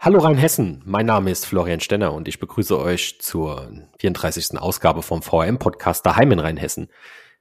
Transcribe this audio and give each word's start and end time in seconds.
Hallo 0.00 0.20
Rheinhessen, 0.20 0.80
mein 0.84 1.06
Name 1.06 1.32
ist 1.32 1.44
Florian 1.44 1.80
Stenner 1.80 2.12
und 2.12 2.28
ich 2.28 2.38
begrüße 2.38 2.78
euch 2.78 3.18
zur 3.20 3.68
34. 3.98 4.56
Ausgabe 4.56 5.02
vom 5.02 5.22
VRM-Podcast 5.22 6.06
Daheim 6.06 6.30
in 6.30 6.38
Rheinhessen. 6.38 6.86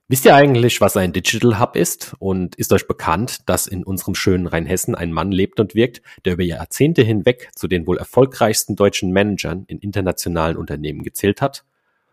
Wisst 0.08 0.26
ihr 0.26 0.34
eigentlich, 0.34 0.82
was 0.82 0.98
ein 0.98 1.14
Digital 1.14 1.60
Hub 1.60 1.76
ist? 1.76 2.16
Und 2.18 2.56
ist 2.56 2.74
euch 2.74 2.88
bekannt, 2.88 3.48
dass 3.48 3.68
in 3.68 3.84
unserem 3.84 4.16
schönen 4.16 4.48
Rheinhessen 4.48 4.96
ein 4.96 5.14
Mann 5.14 5.32
lebt 5.32 5.60
und 5.60 5.76
wirkt, 5.76 6.02
der 6.26 6.34
über 6.34 6.42
Jahrzehnte 6.42 7.04
hinweg 7.04 7.52
zu 7.54 7.68
den 7.68 7.86
wohl 7.86 8.00
erfolgreichsten 8.00 8.76
deutschen 8.76 9.12
Managern 9.12 9.66
in 9.68 9.78
internationalen 9.78 10.58
Unternehmen 10.58 11.04
gezählt 11.04 11.44
hat? 11.44 11.64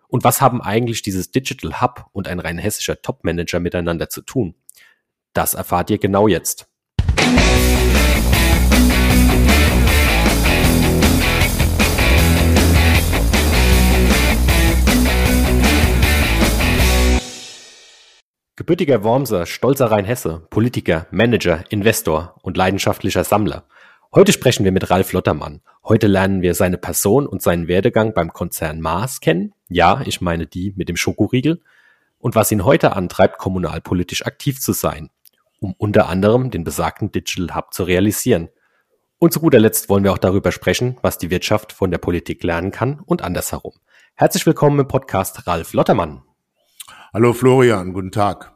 Und 0.08 0.24
was 0.24 0.42
haben 0.42 0.60
eigentlich 0.60 1.00
dieses 1.00 1.30
Digital 1.30 1.80
Hub 1.80 2.04
und 2.12 2.28
ein 2.28 2.38
rheinhessischer 2.38 3.00
Top-Manager 3.00 3.60
miteinander 3.60 4.10
zu 4.10 4.20
tun? 4.20 4.54
Das 5.32 5.54
erfahrt 5.54 5.88
ihr 5.88 5.98
genau 5.98 6.28
jetzt. 6.28 6.68
Gebürtiger 18.56 19.02
Wormser, 19.02 19.46
stolzer 19.46 19.90
Rheinhesse, 19.90 20.46
Politiker, 20.48 21.08
Manager, 21.10 21.64
Investor 21.70 22.36
und 22.42 22.56
leidenschaftlicher 22.56 23.24
Sammler. 23.24 23.64
Heute 24.14 24.32
sprechen 24.32 24.64
wir 24.64 24.70
mit 24.70 24.90
Ralf 24.90 25.12
Lottermann. 25.12 25.60
Heute 25.82 26.06
lernen 26.06 26.40
wir 26.40 26.54
seine 26.54 26.78
Person 26.78 27.26
und 27.26 27.42
seinen 27.42 27.66
Werdegang 27.66 28.14
beim 28.14 28.32
Konzern 28.32 28.80
Mars 28.80 29.18
kennen. 29.18 29.54
Ja, 29.68 30.02
ich 30.04 30.20
meine 30.20 30.46
die 30.46 30.72
mit 30.76 30.88
dem 30.88 30.94
Schokoriegel. 30.94 31.62
Und 32.18 32.36
was 32.36 32.52
ihn 32.52 32.64
heute 32.64 32.94
antreibt, 32.94 33.38
kommunalpolitisch 33.38 34.24
aktiv 34.24 34.60
zu 34.60 34.72
sein, 34.72 35.10
um 35.58 35.74
unter 35.76 36.08
anderem 36.08 36.52
den 36.52 36.62
besagten 36.62 37.10
Digital 37.10 37.56
Hub 37.56 37.74
zu 37.74 37.82
realisieren. 37.82 38.50
Und 39.18 39.32
zu 39.32 39.40
guter 39.40 39.58
Letzt 39.58 39.88
wollen 39.88 40.04
wir 40.04 40.12
auch 40.12 40.18
darüber 40.18 40.52
sprechen, 40.52 40.96
was 41.02 41.18
die 41.18 41.30
Wirtschaft 41.30 41.72
von 41.72 41.90
der 41.90 41.98
Politik 41.98 42.44
lernen 42.44 42.70
kann 42.70 43.00
und 43.04 43.20
andersherum. 43.20 43.72
Herzlich 44.14 44.46
willkommen 44.46 44.78
im 44.78 44.86
Podcast 44.86 45.44
Ralf 45.48 45.72
Lottermann. 45.72 46.22
Hallo 47.12 47.32
Florian, 47.32 47.92
guten 47.92 48.10
Tag. 48.10 48.53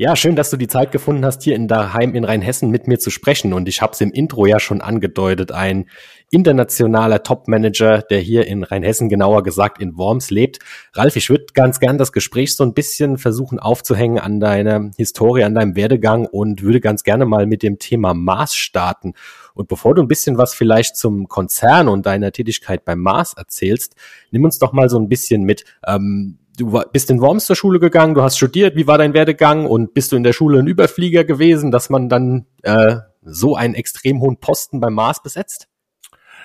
Ja, 0.00 0.14
schön, 0.14 0.36
dass 0.36 0.48
du 0.50 0.56
die 0.56 0.68
Zeit 0.68 0.92
gefunden 0.92 1.24
hast, 1.24 1.42
hier 1.42 1.56
in 1.56 1.66
daheim 1.66 2.14
in 2.14 2.22
Rheinhessen 2.22 2.70
mit 2.70 2.86
mir 2.86 3.00
zu 3.00 3.10
sprechen. 3.10 3.52
Und 3.52 3.66
ich 3.66 3.82
habe 3.82 3.94
es 3.94 4.00
im 4.00 4.12
Intro 4.12 4.46
ja 4.46 4.60
schon 4.60 4.80
angedeutet, 4.80 5.50
ein 5.50 5.90
internationaler 6.30 7.24
Top-Manager, 7.24 8.02
der 8.02 8.20
hier 8.20 8.46
in 8.46 8.62
Rheinhessen, 8.62 9.08
genauer 9.08 9.42
gesagt 9.42 9.82
in 9.82 9.98
Worms 9.98 10.30
lebt. 10.30 10.60
Ralf, 10.92 11.16
ich 11.16 11.30
würde 11.30 11.46
ganz 11.52 11.80
gern 11.80 11.98
das 11.98 12.12
Gespräch 12.12 12.54
so 12.54 12.62
ein 12.62 12.74
bisschen 12.74 13.18
versuchen 13.18 13.58
aufzuhängen 13.58 14.20
an 14.20 14.38
deiner 14.38 14.88
Historie, 14.96 15.42
an 15.42 15.56
deinem 15.56 15.74
Werdegang 15.74 16.26
und 16.26 16.62
würde 16.62 16.80
ganz 16.80 17.02
gerne 17.02 17.26
mal 17.26 17.46
mit 17.48 17.64
dem 17.64 17.80
Thema 17.80 18.14
Mars 18.14 18.54
starten. 18.54 19.14
Und 19.52 19.66
bevor 19.66 19.96
du 19.96 20.02
ein 20.02 20.06
bisschen 20.06 20.38
was 20.38 20.54
vielleicht 20.54 20.96
zum 20.96 21.26
Konzern 21.26 21.88
und 21.88 22.06
deiner 22.06 22.30
Tätigkeit 22.30 22.84
beim 22.84 23.00
Mars 23.00 23.34
erzählst, 23.36 23.96
nimm 24.30 24.44
uns 24.44 24.60
doch 24.60 24.72
mal 24.72 24.88
so 24.88 24.96
ein 25.00 25.08
bisschen 25.08 25.42
mit. 25.42 25.64
Ähm, 25.84 26.38
du 26.58 26.82
bist 26.92 27.08
in 27.10 27.20
Worms 27.20 27.46
zur 27.46 27.56
Schule 27.56 27.78
gegangen, 27.78 28.14
du 28.14 28.22
hast 28.22 28.36
studiert, 28.36 28.76
wie 28.76 28.86
war 28.86 28.98
dein 28.98 29.14
Werdegang 29.14 29.66
und 29.66 29.94
bist 29.94 30.12
du 30.12 30.16
in 30.16 30.24
der 30.24 30.32
Schule 30.32 30.58
ein 30.58 30.66
Überflieger 30.66 31.24
gewesen, 31.24 31.70
dass 31.70 31.88
man 31.88 32.08
dann 32.08 32.46
äh, 32.62 32.96
so 33.22 33.56
einen 33.56 33.74
extrem 33.74 34.20
hohen 34.20 34.38
Posten 34.38 34.80
beim 34.80 34.94
Mars 34.94 35.22
besetzt? 35.22 35.68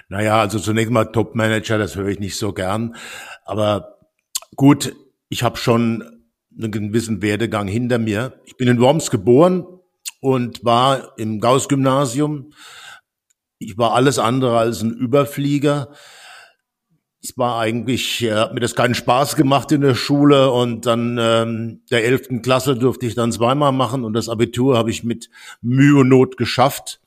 Naja, 0.09 0.39
also 0.39 0.59
zunächst 0.59 0.91
mal 0.91 1.05
Top-Manager, 1.05 1.77
das 1.77 1.95
höre 1.95 2.07
ich 2.07 2.19
nicht 2.19 2.37
so 2.37 2.53
gern. 2.53 2.95
Aber 3.45 3.97
gut, 4.55 4.95
ich 5.29 5.43
habe 5.43 5.57
schon 5.57 6.03
einen 6.55 6.71
gewissen 6.71 7.21
Werdegang 7.21 7.67
hinter 7.67 7.97
mir. 7.97 8.39
Ich 8.45 8.55
bin 8.57 8.67
in 8.67 8.79
Worms 8.79 9.09
geboren 9.09 9.65
und 10.19 10.63
war 10.63 11.17
im 11.17 11.39
Gauss-Gymnasium. 11.39 12.51
Ich 13.57 13.77
war 13.77 13.93
alles 13.93 14.19
andere 14.19 14.57
als 14.57 14.81
ein 14.81 14.91
Überflieger 14.91 15.89
es 17.23 17.37
war 17.37 17.59
eigentlich, 17.59 18.21
äh, 18.21 18.33
hat 18.33 18.53
mir 18.53 18.59
das 18.59 18.75
keinen 18.75 18.95
Spaß 18.95 19.37
gemacht 19.37 19.71
in 19.71 19.79
der 19.79 19.95
Schule 19.95 20.51
und 20.51 20.85
dann 20.85 21.17
ähm, 21.19 21.81
der 21.89 22.03
elften 22.03 22.41
Klasse 22.41 22.75
durfte 22.75 23.05
ich 23.05 23.15
dann 23.15 23.31
zweimal 23.31 23.71
machen 23.71 24.03
und 24.03 24.11
das 24.13 24.27
Abitur 24.27 24.77
habe 24.77 24.91
ich 24.91 25.05
mit 25.05 25.29
Mühe 25.61 26.01
und 26.01 26.09
Not 26.09 26.35
geschafft. 26.35 26.99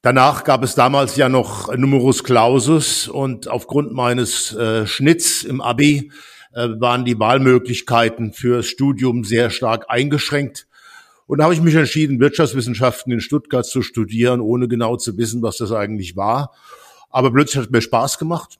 Danach 0.00 0.44
gab 0.44 0.64
es 0.64 0.74
damals 0.74 1.16
ja 1.16 1.28
noch 1.28 1.74
Numerus 1.76 2.24
Clausus 2.24 3.08
und 3.08 3.48
aufgrund 3.48 3.92
meines 3.92 4.54
äh, 4.54 4.86
Schnitts 4.86 5.44
im 5.44 5.60
Abi 5.60 6.10
äh, 6.54 6.68
waren 6.78 7.04
die 7.04 7.18
Wahlmöglichkeiten 7.18 8.32
fürs 8.32 8.66
Studium 8.66 9.24
sehr 9.24 9.50
stark 9.50 9.84
eingeschränkt. 9.88 10.66
Und 11.26 11.38
da 11.38 11.44
habe 11.44 11.54
ich 11.54 11.60
mich 11.60 11.74
entschieden, 11.74 12.18
Wirtschaftswissenschaften 12.18 13.12
in 13.12 13.20
Stuttgart 13.20 13.66
zu 13.66 13.82
studieren, 13.82 14.40
ohne 14.40 14.66
genau 14.66 14.96
zu 14.96 15.18
wissen, 15.18 15.42
was 15.42 15.58
das 15.58 15.72
eigentlich 15.72 16.16
war. 16.16 16.54
Aber 17.10 17.32
plötzlich 17.32 17.58
hat 17.58 17.66
es 17.66 17.70
mir 17.70 17.82
Spaß 17.82 18.18
gemacht. 18.18 18.58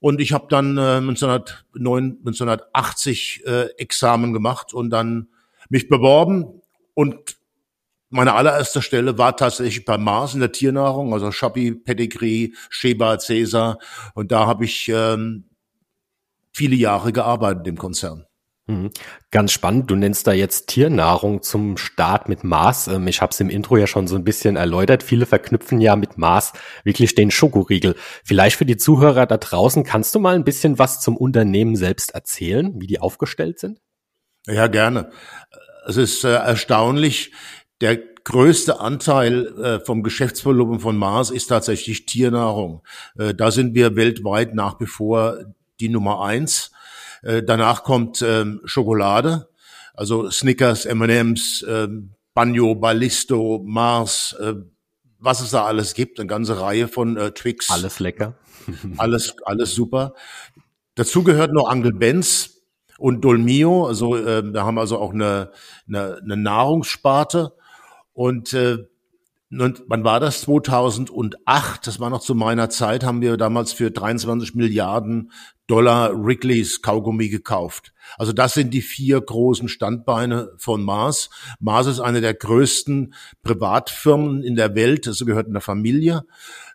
Und 0.00 0.20
ich 0.20 0.32
habe 0.32 0.46
dann 0.48 0.76
äh, 0.76 0.96
1909, 0.96 2.18
1980 2.18 3.46
äh, 3.46 3.66
Examen 3.78 4.32
gemacht 4.32 4.74
und 4.74 4.90
dann 4.90 5.28
mich 5.68 5.88
beworben. 5.88 6.60
Und 6.94 7.36
meine 8.10 8.34
allererste 8.34 8.82
Stelle 8.82 9.16
war 9.16 9.36
tatsächlich 9.36 9.84
beim 9.84 10.04
Mars 10.04 10.34
in 10.34 10.40
der 10.40 10.52
Tiernahrung, 10.52 11.14
also 11.14 11.30
Schappi, 11.30 11.72
Pedigree, 11.72 12.50
Sheba, 12.68 13.18
Cäsar. 13.18 13.78
Und 14.14 14.32
da 14.32 14.46
habe 14.46 14.64
ich 14.64 14.88
ähm, 14.88 15.44
viele 16.52 16.76
Jahre 16.76 17.12
gearbeitet 17.12 17.66
im 17.68 17.78
Konzern. 17.78 18.26
Mhm. 18.68 18.90
Ganz 19.32 19.50
spannend, 19.50 19.90
du 19.90 19.96
nennst 19.96 20.26
da 20.26 20.32
jetzt 20.32 20.68
Tiernahrung 20.68 21.42
zum 21.42 21.76
Start 21.76 22.28
mit 22.28 22.44
Mars. 22.44 22.86
Ähm, 22.86 23.08
ich 23.08 23.20
habe 23.20 23.30
es 23.30 23.40
im 23.40 23.50
Intro 23.50 23.76
ja 23.76 23.86
schon 23.86 24.06
so 24.06 24.14
ein 24.14 24.24
bisschen 24.24 24.56
erläutert. 24.56 25.02
Viele 25.02 25.26
verknüpfen 25.26 25.80
ja 25.80 25.96
mit 25.96 26.16
Mars 26.16 26.52
wirklich 26.84 27.14
den 27.14 27.30
Schokoriegel. 27.30 27.96
Vielleicht 28.24 28.56
für 28.56 28.66
die 28.66 28.76
Zuhörer 28.76 29.26
da 29.26 29.36
draußen, 29.36 29.82
kannst 29.82 30.14
du 30.14 30.20
mal 30.20 30.36
ein 30.36 30.44
bisschen 30.44 30.78
was 30.78 31.00
zum 31.00 31.16
Unternehmen 31.16 31.74
selbst 31.74 32.12
erzählen, 32.12 32.80
wie 32.80 32.86
die 32.86 33.00
aufgestellt 33.00 33.58
sind? 33.58 33.80
Ja, 34.46 34.68
gerne. 34.68 35.10
Es 35.86 35.96
ist 35.96 36.24
äh, 36.24 36.34
erstaunlich. 36.34 37.32
Der 37.80 37.96
größte 37.96 38.78
Anteil 38.78 39.46
äh, 39.58 39.80
vom 39.84 40.02
Geschäftsvolumen 40.02 40.78
von 40.78 40.96
Mars 40.96 41.30
ist 41.30 41.48
tatsächlich 41.48 42.06
Tiernahrung. 42.06 42.82
Äh, 43.18 43.34
da 43.34 43.50
sind 43.50 43.74
wir 43.74 43.96
weltweit 43.96 44.54
nach 44.54 44.78
wie 44.80 44.86
vor 44.86 45.38
die 45.80 45.88
Nummer 45.88 46.22
eins. 46.22 46.71
Äh, 47.22 47.42
danach 47.42 47.84
kommt 47.84 48.22
ähm, 48.22 48.60
Schokolade, 48.64 49.48
also 49.94 50.30
Snickers, 50.30 50.84
M&M's, 50.86 51.64
ähm, 51.68 52.14
Banjo, 52.34 52.74
Ballisto, 52.74 53.62
Mars, 53.64 54.36
äh, 54.40 54.54
was 55.18 55.40
es 55.40 55.50
da 55.50 55.64
alles 55.64 55.94
gibt, 55.94 56.18
eine 56.18 56.26
ganze 56.26 56.60
Reihe 56.60 56.88
von 56.88 57.16
äh, 57.16 57.32
Twix. 57.32 57.70
Alles 57.70 58.00
lecker. 58.00 58.34
alles, 58.96 59.36
alles 59.44 59.74
super. 59.74 60.14
Dazu 60.94 61.22
gehört 61.22 61.52
noch 61.52 61.68
Angel 61.68 61.92
Benz 61.92 62.62
und 62.98 63.22
Dolmio. 63.24 63.86
Also 63.86 64.16
äh, 64.16 64.42
wir 64.42 64.64
haben 64.64 64.78
also 64.78 64.98
auch 64.98 65.12
eine, 65.12 65.52
eine, 65.86 66.20
eine 66.22 66.36
Nahrungssparte. 66.36 67.52
Und 68.12 68.52
äh, 68.52 68.78
wann 69.52 70.04
war 70.04 70.18
das? 70.18 70.40
2008, 70.42 71.86
das 71.86 72.00
war 72.00 72.10
noch 72.10 72.20
zu 72.20 72.34
meiner 72.34 72.70
Zeit, 72.70 73.04
haben 73.04 73.20
wir 73.20 73.36
damals 73.36 73.72
für 73.72 73.90
23 73.90 74.54
Milliarden 74.54 75.30
Dollar 75.66 76.12
Wrigley's 76.14 76.82
Kaugummi 76.82 77.28
gekauft. 77.28 77.92
Also 78.16 78.32
das 78.32 78.54
sind 78.54 78.72
die 78.72 78.82
vier 78.82 79.20
großen 79.20 79.68
Standbeine 79.68 80.52
von 80.56 80.82
Mars. 80.82 81.30
Mars 81.60 81.86
ist 81.86 82.00
eine 82.00 82.20
der 82.20 82.34
größten 82.34 83.14
Privatfirmen 83.42 84.42
in 84.42 84.56
der 84.56 84.74
Welt. 84.74 85.06
Das 85.06 85.18
gehört 85.24 85.46
in 85.46 85.52
der 85.52 85.62
Familie. 85.62 86.24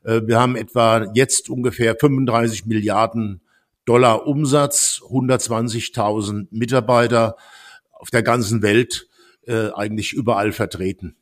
Äh, 0.03 0.21
wir 0.25 0.39
haben 0.39 0.55
etwa 0.55 1.05
jetzt 1.13 1.49
ungefähr 1.49 1.95
35 1.99 2.65
Milliarden 2.65 3.41
Dollar 3.85 4.27
Umsatz, 4.27 5.01
120.000 5.09 6.47
Mitarbeiter 6.51 7.37
auf 7.91 8.09
der 8.09 8.23
ganzen 8.23 8.61
Welt, 8.61 9.07
äh, 9.47 9.71
eigentlich 9.71 10.13
überall 10.13 10.51
vertreten. 10.51 11.15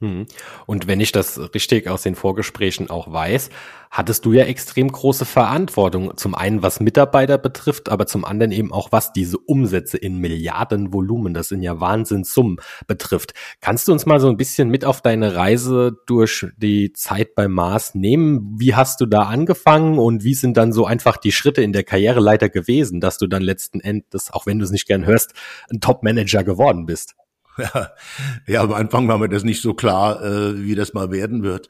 Hm. 0.00 0.26
Und 0.64 0.86
wenn 0.86 0.98
ich 0.98 1.12
das 1.12 1.38
richtig 1.54 1.86
aus 1.86 2.02
den 2.02 2.14
Vorgesprächen 2.14 2.88
auch 2.88 3.12
weiß, 3.12 3.50
hattest 3.90 4.24
du 4.24 4.32
ja 4.32 4.44
extrem 4.44 4.90
große 4.90 5.26
Verantwortung. 5.26 6.16
Zum 6.16 6.34
einen 6.34 6.62
was 6.62 6.80
Mitarbeiter 6.80 7.36
betrifft, 7.36 7.90
aber 7.90 8.06
zum 8.06 8.24
anderen 8.24 8.50
eben 8.50 8.72
auch 8.72 8.92
was 8.92 9.12
diese 9.12 9.36
Umsätze 9.36 9.98
in 9.98 10.16
Milliardenvolumen, 10.16 11.34
das 11.34 11.48
sind 11.48 11.60
ja 11.60 11.80
Wahnsinnssummen, 11.80 12.56
betrifft. 12.86 13.34
Kannst 13.60 13.88
du 13.88 13.92
uns 13.92 14.06
mal 14.06 14.20
so 14.20 14.28
ein 14.28 14.38
bisschen 14.38 14.70
mit 14.70 14.86
auf 14.86 15.02
deine 15.02 15.34
Reise 15.34 15.98
durch 16.06 16.46
die 16.56 16.94
Zeit 16.94 17.34
bei 17.34 17.46
Mars 17.46 17.94
nehmen? 17.94 18.54
Wie 18.58 18.74
hast 18.74 19.02
du 19.02 19.06
da 19.06 19.24
angefangen 19.24 19.98
und 19.98 20.24
wie 20.24 20.34
sind 20.34 20.56
dann 20.56 20.72
so 20.72 20.86
einfach 20.86 21.18
die 21.18 21.32
Schritte 21.32 21.60
in 21.60 21.74
der 21.74 21.84
Karriereleiter 21.84 22.48
gewesen, 22.48 23.00
dass 23.00 23.18
du 23.18 23.26
dann 23.26 23.42
letzten 23.42 23.80
Endes, 23.80 24.32
auch 24.32 24.46
wenn 24.46 24.60
du 24.60 24.64
es 24.64 24.70
nicht 24.70 24.86
gern 24.86 25.04
hörst, 25.04 25.34
ein 25.70 25.80
Top-Manager 25.80 26.42
geworden 26.42 26.86
bist? 26.86 27.16
Ja, 28.46 28.62
am 28.62 28.72
Anfang 28.72 29.08
war 29.08 29.18
mir 29.18 29.28
das 29.28 29.44
nicht 29.44 29.62
so 29.62 29.74
klar, 29.74 30.22
äh, 30.22 30.62
wie 30.62 30.74
das 30.74 30.94
mal 30.94 31.10
werden 31.10 31.42
wird. 31.42 31.68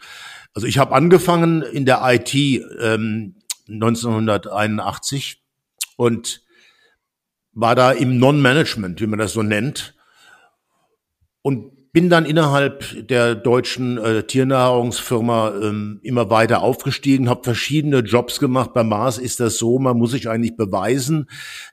Also 0.54 0.66
ich 0.66 0.78
habe 0.78 0.94
angefangen 0.94 1.62
in 1.62 1.86
der 1.86 2.00
IT 2.02 2.34
ähm, 2.34 3.36
1981 3.68 5.42
und 5.96 6.42
war 7.52 7.74
da 7.74 7.92
im 7.92 8.18
Non-Management, 8.18 9.00
wie 9.00 9.06
man 9.06 9.18
das 9.18 9.32
so 9.32 9.42
nennt. 9.42 9.94
Und 11.42 11.72
bin 11.92 12.08
dann 12.08 12.24
innerhalb 12.24 13.08
der 13.08 13.34
deutschen 13.34 13.98
äh, 13.98 14.22
Tiernahrungsfirma 14.22 15.54
ähm, 15.60 15.98
immer 16.02 16.30
weiter 16.30 16.62
aufgestiegen, 16.62 17.28
habe 17.28 17.42
verschiedene 17.42 17.98
Jobs 17.98 18.38
gemacht. 18.38 18.72
Bei 18.72 18.84
Mars 18.84 19.18
ist 19.18 19.40
das 19.40 19.58
so, 19.58 19.78
man 19.80 19.98
muss 19.98 20.12
sich 20.12 20.28
eigentlich 20.28 20.56
beweisen 20.56 21.28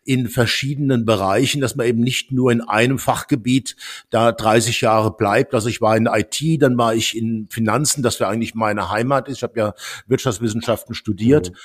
in 0.06 0.28
verschiedenen 0.28 1.06
Bereichen, 1.06 1.62
dass 1.62 1.76
man 1.76 1.86
eben 1.86 2.00
nicht 2.00 2.32
nur 2.32 2.52
in 2.52 2.62
einem 2.62 2.98
Fachgebiet 2.98 3.76
da 4.10 4.32
30 4.32 4.82
Jahre 4.82 5.16
bleibt. 5.16 5.54
Also 5.54 5.70
ich 5.70 5.82
war 5.82 5.96
in 5.96 6.08
IT, 6.08 6.64
dann 6.64 6.78
war 6.78 6.96
ich 6.96 7.16
in 7.16 7.48
Finanzen, 7.52 8.02
das 8.02 8.20
wäre 8.20 8.32
eigentlich 8.32 8.56
meine 8.56 8.90
Heimat 8.90 9.28
ist. 9.28 9.38
Ich 9.38 9.44
habe 9.44 9.60
ja 9.60 9.74
Wirtschaftswissenschaften 10.08 10.96
studiert. 10.96 11.52
Mhm. 11.52 11.56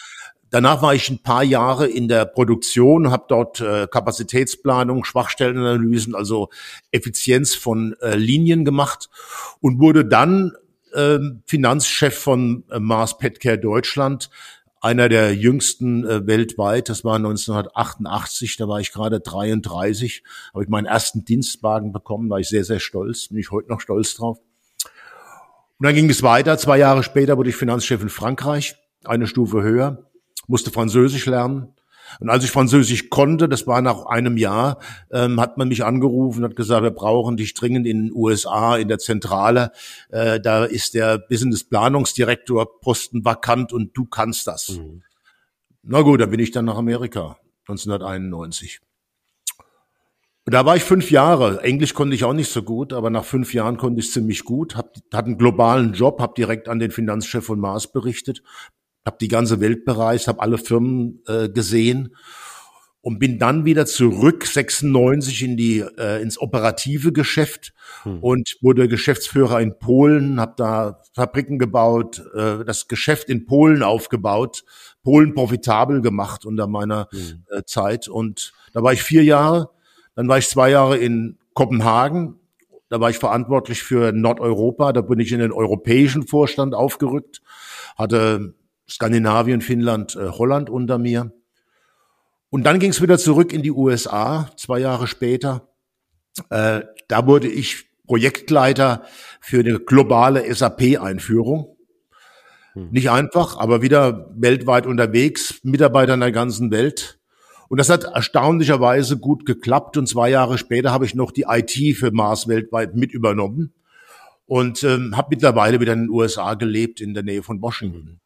Danach 0.52 0.82
war 0.82 0.94
ich 0.94 1.08
ein 1.08 1.22
paar 1.22 1.43
Jahre 1.43 1.87
in 1.87 2.08
der 2.08 2.26
Produktion, 2.26 3.10
habe 3.10 3.25
dort 3.26 3.62
äh, 3.62 3.87
Kapazitätsplanung, 3.90 5.02
Schwachstellenanalysen, 5.02 6.14
also 6.14 6.50
Effizienz 6.90 7.54
von 7.54 7.96
äh, 8.02 8.16
Linien 8.16 8.66
gemacht 8.66 9.08
und 9.60 9.81
wurde 9.81 10.04
dann 10.04 10.52
äh, 10.93 11.19
Finanzchef 11.46 12.19
von 12.19 12.64
äh, 12.70 12.78
Mars 12.78 13.16
Petcare 13.16 13.58
Deutschland, 13.58 14.28
einer 14.82 15.08
der 15.08 15.34
jüngsten 15.34 16.04
äh, 16.04 16.26
weltweit. 16.26 16.90
Das 16.90 17.02
war 17.02 17.16
1988, 17.16 18.58
da 18.58 18.69
war 18.69 18.78
ich 18.78 18.93
gerade 18.93 19.20
33, 19.20 20.22
habe 20.52 20.64
ich 20.64 20.69
meinen 20.69 20.84
ersten 20.84 21.25
Dienstwagen 21.25 21.93
bekommen, 21.93 22.28
war 22.28 22.40
ich 22.40 22.50
sehr, 22.50 22.64
sehr 22.64 22.81
stolz, 22.81 23.28
bin 23.28 23.38
ich 23.38 23.50
heute 23.52 23.70
noch 23.70 23.81
stolz 23.81 24.16
drauf. 24.16 24.38
Und 25.78 25.87
dann 25.87 25.94
ging 25.94 26.10
es 26.10 26.22
weiter. 26.22 26.58
Zwei 26.58 26.76
Jahre 26.76 27.02
später 27.02 27.38
wurde 27.38 27.48
ich 27.48 27.56
Finanzchef 27.56 28.02
in 28.02 28.10
Frankreich, 28.10 28.76
eine 29.02 29.26
Stufe 29.26 29.62
höher 29.62 30.11
musste 30.46 30.70
Französisch 30.70 31.26
lernen. 31.26 31.74
Und 32.20 32.28
als 32.28 32.44
ich 32.44 32.50
Französisch 32.50 33.10
konnte, 33.10 33.48
das 33.48 33.66
war 33.66 33.80
nach 33.80 34.06
einem 34.06 34.36
Jahr, 34.36 34.78
ähm, 35.10 35.40
hat 35.40 35.56
man 35.56 35.68
mich 35.68 35.84
angerufen 35.84 36.40
und 36.40 36.50
hat 36.50 36.56
gesagt, 36.56 36.82
wir 36.82 36.90
brauchen 36.90 37.36
dich 37.36 37.54
dringend 37.54 37.86
in 37.86 38.06
den 38.06 38.12
USA, 38.14 38.76
in 38.76 38.88
der 38.88 38.98
Zentrale. 38.98 39.72
Äh, 40.10 40.40
da 40.40 40.64
ist 40.64 40.94
der 40.94 41.18
Business-Planungsdirektor 41.18 42.80
Posten 42.80 43.24
vakant 43.24 43.72
und 43.72 43.96
du 43.96 44.04
kannst 44.04 44.46
das. 44.46 44.70
Mhm. 44.70 45.02
Na 45.82 46.02
gut, 46.02 46.20
dann 46.20 46.30
bin 46.30 46.40
ich 46.40 46.50
dann 46.50 46.66
nach 46.66 46.76
Amerika, 46.76 47.38
1991. 47.66 48.80
Und 50.44 50.54
da 50.54 50.66
war 50.66 50.74
ich 50.74 50.82
fünf 50.82 51.10
Jahre. 51.10 51.62
Englisch 51.62 51.94
konnte 51.94 52.16
ich 52.16 52.24
auch 52.24 52.32
nicht 52.32 52.50
so 52.50 52.62
gut, 52.62 52.92
aber 52.92 53.10
nach 53.10 53.24
fünf 53.24 53.54
Jahren 53.54 53.76
konnte 53.76 54.00
ich 54.00 54.10
ziemlich 54.10 54.44
gut. 54.44 54.76
Hab, 54.76 54.92
hatte 55.12 55.26
einen 55.26 55.38
globalen 55.38 55.92
Job, 55.92 56.20
habe 56.20 56.34
direkt 56.36 56.68
an 56.68 56.80
den 56.80 56.90
Finanzchef 56.90 57.44
von 57.44 57.60
Mars 57.60 57.92
berichtet, 57.92 58.42
habe 59.04 59.16
die 59.20 59.28
ganze 59.28 59.60
Welt 59.60 59.84
bereist, 59.84 60.28
habe 60.28 60.40
alle 60.40 60.58
Firmen 60.58 61.22
äh, 61.26 61.49
gesehen 61.49 62.14
und 63.02 63.19
bin 63.19 63.38
dann 63.38 63.64
wieder 63.64 63.84
zurück 63.84 64.46
96 64.46 65.43
in 65.43 65.56
die 65.56 65.81
äh, 65.81 66.22
ins 66.22 66.40
operative 66.40 67.12
Geschäft 67.12 67.75
hm. 68.04 68.20
und 68.20 68.56
wurde 68.60 68.87
Geschäftsführer 68.87 69.60
in 69.60 69.76
Polen, 69.78 70.40
habe 70.40 70.54
da 70.56 71.02
Fabriken 71.12 71.58
gebaut, 71.58 72.22
äh, 72.34 72.64
das 72.64 72.87
Geschäft 72.87 73.28
in 73.28 73.44
Polen 73.44 73.82
aufgebaut, 73.82 74.64
Polen 75.02 75.34
profitabel 75.34 76.00
gemacht 76.00 76.46
unter 76.46 76.69
meiner 76.69 77.08
hm. 77.10 77.44
äh, 77.50 77.62
Zeit 77.64 78.06
und 78.06 78.52
da 78.72 78.82
war 78.84 78.93
ich 78.93 79.02
vier 79.02 79.25
Jahre, 79.25 79.70
dann 80.14 80.28
war 80.28 80.38
ich 80.38 80.48
zwei 80.48 80.70
Jahre 80.70 80.96
in 80.96 81.38
Kopenhagen, 81.55 82.38
da 82.88 83.00
war 83.00 83.10
ich 83.10 83.19
verantwortlich 83.19 83.82
für 83.82 84.12
Nordeuropa, 84.12 84.93
da 84.93 85.00
bin 85.00 85.19
ich 85.19 85.32
in 85.32 85.40
den 85.40 85.52
europäischen 85.52 86.25
Vorstand 86.25 86.72
aufgerückt, 86.75 87.43
hatte 87.96 88.55
Skandinavien, 88.92 89.60
Finnland, 89.62 90.16
äh, 90.16 90.28
Holland 90.28 90.68
unter 90.68 90.98
mir. 90.98 91.32
Und 92.50 92.64
dann 92.64 92.78
ging 92.78 92.90
es 92.90 93.00
wieder 93.00 93.18
zurück 93.18 93.52
in 93.52 93.62
die 93.62 93.70
USA, 93.70 94.50
zwei 94.56 94.78
Jahre 94.78 95.06
später. 95.06 95.68
Äh, 96.50 96.82
da 97.08 97.26
wurde 97.26 97.48
ich 97.48 97.86
Projektleiter 98.06 99.04
für 99.40 99.60
eine 99.60 99.80
globale 99.80 100.54
SAP-Einführung. 100.54 101.76
Hm. 102.74 102.90
Nicht 102.90 103.10
einfach, 103.10 103.56
aber 103.56 103.80
wieder 103.80 104.30
weltweit 104.36 104.86
unterwegs, 104.86 105.60
Mitarbeiter 105.62 106.14
in 106.14 106.20
der 106.20 106.32
ganzen 106.32 106.70
Welt. 106.70 107.18
Und 107.70 107.78
das 107.78 107.88
hat 107.88 108.04
erstaunlicherweise 108.04 109.16
gut 109.16 109.46
geklappt. 109.46 109.96
Und 109.96 110.06
zwei 110.06 110.28
Jahre 110.28 110.58
später 110.58 110.92
habe 110.92 111.06
ich 111.06 111.14
noch 111.14 111.30
die 111.30 111.46
IT 111.48 111.96
für 111.96 112.10
Mars 112.10 112.48
weltweit 112.48 112.94
mit 112.94 113.12
übernommen 113.12 113.72
und 114.44 114.84
ähm, 114.84 115.16
habe 115.16 115.28
mittlerweile 115.30 115.80
wieder 115.80 115.94
in 115.94 116.00
den 116.00 116.10
USA 116.10 116.52
gelebt, 116.52 117.00
in 117.00 117.14
der 117.14 117.22
Nähe 117.22 117.42
von 117.42 117.62
Washington. 117.62 118.20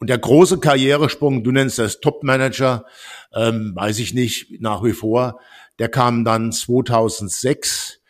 Und 0.00 0.08
der 0.08 0.18
große 0.18 0.58
Karrieresprung, 0.58 1.44
du 1.44 1.52
nennst 1.52 1.78
das 1.78 2.00
Top-Manager, 2.00 2.86
ähm, 3.34 3.72
weiß 3.74 3.98
ich 3.98 4.14
nicht, 4.14 4.60
nach 4.60 4.82
wie 4.82 4.94
vor, 4.94 5.38
der 5.78 5.90
kam 5.90 6.24
dann 6.24 6.52
2006. 6.52 8.00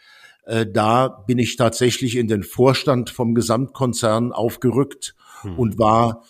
Äh, 0.47 0.67
da 0.73 1.09
bin 1.09 1.39
ich 1.39 1.57
tatsächlich 1.57 2.17
in 2.17 2.29
den 2.29 2.45
Vorstand 2.45 3.11
vom 3.11 3.35
Gesamtkonzern 3.35 4.31
aufgerückt 4.33 5.17
hm. 5.43 5.59
und 5.59 5.79
war 5.79 6.23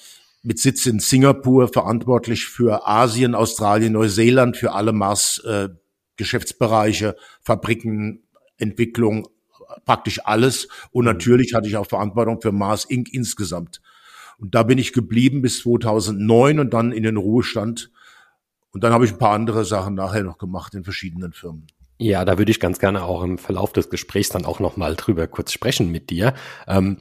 mit 0.42 0.58
Sitz 0.58 0.86
in 0.86 0.98
Singapur 0.98 1.68
verantwortlich 1.68 2.46
für 2.46 2.88
Asien, 2.88 3.34
Australien, 3.34 3.92
Neuseeland, 3.92 4.56
für 4.56 4.72
alle 4.72 4.94
Mars 4.94 5.42
äh, 5.44 5.68
Geschäftsbereiche, 6.16 7.16
Fabriken, 7.42 8.22
Entwicklung, 8.56 9.28
praktisch 9.84 10.20
alles. 10.24 10.68
Und 10.90 11.06
hm. 11.06 11.12
natürlich 11.12 11.52
hatte 11.52 11.68
ich 11.68 11.76
auch 11.76 11.86
Verantwortung 11.86 12.40
für 12.40 12.50
Mars 12.50 12.86
Inc. 12.86 13.12
insgesamt. 13.12 13.82
Und 14.40 14.54
da 14.54 14.62
bin 14.62 14.78
ich 14.78 14.92
geblieben 14.92 15.42
bis 15.42 15.60
2009 15.60 16.60
und 16.60 16.72
dann 16.72 16.92
in 16.92 17.02
den 17.02 17.18
Ruhestand. 17.18 17.90
Und 18.72 18.82
dann 18.82 18.92
habe 18.92 19.04
ich 19.04 19.12
ein 19.12 19.18
paar 19.18 19.34
andere 19.34 19.64
Sachen 19.64 19.94
nachher 19.94 20.22
noch 20.22 20.38
gemacht 20.38 20.74
in 20.74 20.84
verschiedenen 20.84 21.32
Firmen. 21.32 21.66
Ja, 21.98 22.24
da 22.24 22.38
würde 22.38 22.50
ich 22.50 22.60
ganz 22.60 22.78
gerne 22.78 23.02
auch 23.02 23.22
im 23.22 23.36
Verlauf 23.36 23.74
des 23.74 23.90
Gesprächs 23.90 24.30
dann 24.30 24.46
auch 24.46 24.58
noch 24.58 24.78
mal 24.78 24.96
drüber 24.96 25.26
kurz 25.26 25.52
sprechen 25.52 25.90
mit 25.90 26.08
dir. 26.08 26.32
Ähm, 26.66 26.98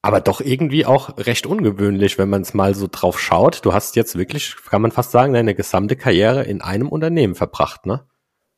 aber 0.00 0.22
doch 0.22 0.40
irgendwie 0.40 0.86
auch 0.86 1.18
recht 1.18 1.46
ungewöhnlich, 1.46 2.16
wenn 2.16 2.30
man 2.30 2.40
es 2.40 2.54
mal 2.54 2.74
so 2.74 2.88
drauf 2.90 3.20
schaut. 3.20 3.66
Du 3.66 3.74
hast 3.74 3.96
jetzt 3.96 4.16
wirklich, 4.16 4.56
kann 4.70 4.80
man 4.80 4.92
fast 4.92 5.10
sagen, 5.10 5.34
deine 5.34 5.54
gesamte 5.54 5.94
Karriere 5.94 6.44
in 6.44 6.62
einem 6.62 6.88
Unternehmen 6.88 7.34
verbracht, 7.34 7.84
ne? 7.84 8.06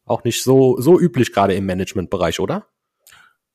Auch 0.04 0.22
nicht 0.22 0.44
so, 0.44 0.80
so 0.80 1.00
üblich 1.00 1.32
gerade 1.32 1.54
im 1.54 1.66
Managementbereich, 1.66 2.38
oder? 2.38 2.66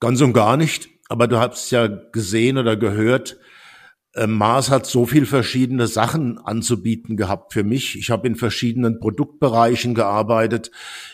Ganz 0.01 0.19
und 0.21 0.33
gar 0.33 0.57
nicht. 0.57 0.89
Aber 1.07 1.27
du 1.27 1.39
hast 1.39 1.71
ja 1.71 1.87
gesehen 1.87 2.57
oder 2.57 2.75
gehört, 2.75 3.37
Mars 4.25 4.71
hat 4.71 4.87
so 4.87 5.05
viel 5.05 5.27
verschiedene 5.27 5.85
Sachen 5.85 6.39
anzubieten 6.39 7.17
gehabt 7.17 7.53
für 7.53 7.63
mich. 7.63 7.97
Ich 7.99 8.09
habe 8.09 8.27
in 8.27 8.35
verschiedenen 8.35 8.99
Produktbereichen 8.99 9.93
gearbeitet. 9.93 10.71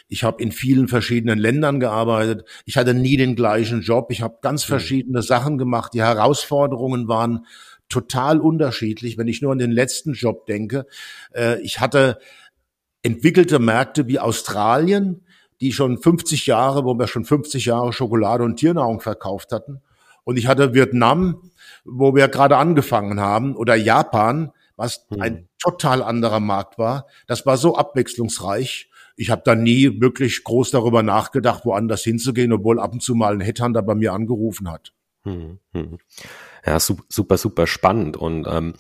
Ich 0.08 0.24
habe 0.24 0.42
in 0.42 0.54
vielen 0.54 0.88
verschiedenen 0.88 1.40
Ländern 1.40 1.82
gearbeitet. 1.82 2.46
Ich 2.66 2.78
hatte 2.78 2.94
nie 2.94 3.18
den 3.18 3.36
gleichen 3.36 3.82
Job. 3.82 4.12
Ich 4.12 4.22
habe 4.22 4.38
ganz 4.42 4.64
verschiedene 4.64 5.22
Sachen 5.22 5.58
gemacht. 5.58 5.94
Die 5.94 6.02
Herausforderungen 6.02 7.10
waren 7.10 7.46
total 7.90 8.40
unterschiedlich. 8.40 9.18
Wenn 9.18 9.28
ich 9.28 9.42
nur 9.42 9.52
an 9.52 9.60
den 9.60 9.72
letzten 9.72 10.14
Job 10.14 10.46
denke, 10.46 10.86
äh, 11.34 11.60
ich 11.62 11.82
hatte 11.82 12.20
entwickelte 13.02 13.60
Märkte 13.60 14.08
wie 14.08 14.20
Australien, 14.20 15.26
die 15.62 15.74
schon 15.74 15.98
50 15.98 16.46
Jahre, 16.46 16.86
wo 16.86 16.98
wir 16.98 17.08
schon 17.08 17.26
50 17.26 17.66
Jahre 17.66 17.92
Schokolade 17.92 18.44
und 18.44 18.58
Tiernahrung 18.58 19.02
verkauft 19.02 19.52
hatten. 19.52 19.82
Und 20.24 20.38
ich 20.38 20.48
hatte 20.48 20.74
Vietnam, 20.74 21.52
wo 21.86 22.16
wir 22.16 22.28
gerade 22.28 22.58
angefangen 22.58 23.20
haben, 23.20 23.56
oder 23.56 23.76
Japan, 23.76 24.52
was 24.76 25.06
hm. 25.10 25.22
ein 25.22 25.50
total 25.60 26.04
anderer 26.04 26.40
Markt 26.40 26.78
war. 26.78 27.08
Das 27.28 27.46
war 27.46 27.58
so 27.58 27.76
abwechslungsreich. 27.76 28.90
Ich 29.16 29.30
habe 29.30 29.44
da 29.46 29.56
nie 29.56 30.02
wirklich 30.02 30.44
groß 30.44 30.72
darüber 30.72 31.04
nachgedacht, 31.04 31.66
woanders 31.66 32.04
hinzugehen, 32.04 32.52
obwohl 32.52 32.80
ab 32.80 32.94
und 32.94 33.04
zu 33.04 33.16
mal 33.16 33.34
ein 33.34 33.42
Headhunter 33.42 33.84
bei 33.84 33.96
mir 33.96 34.14
angerufen 34.14 34.72
hat. 34.72 34.94
Hm, 35.24 35.60
hm. 35.74 35.98
Ja, 36.66 36.80
super, 36.80 37.38
super 37.38 37.68
spannend. 37.68 38.18
Und 38.18 38.46
ähm, 38.48 38.74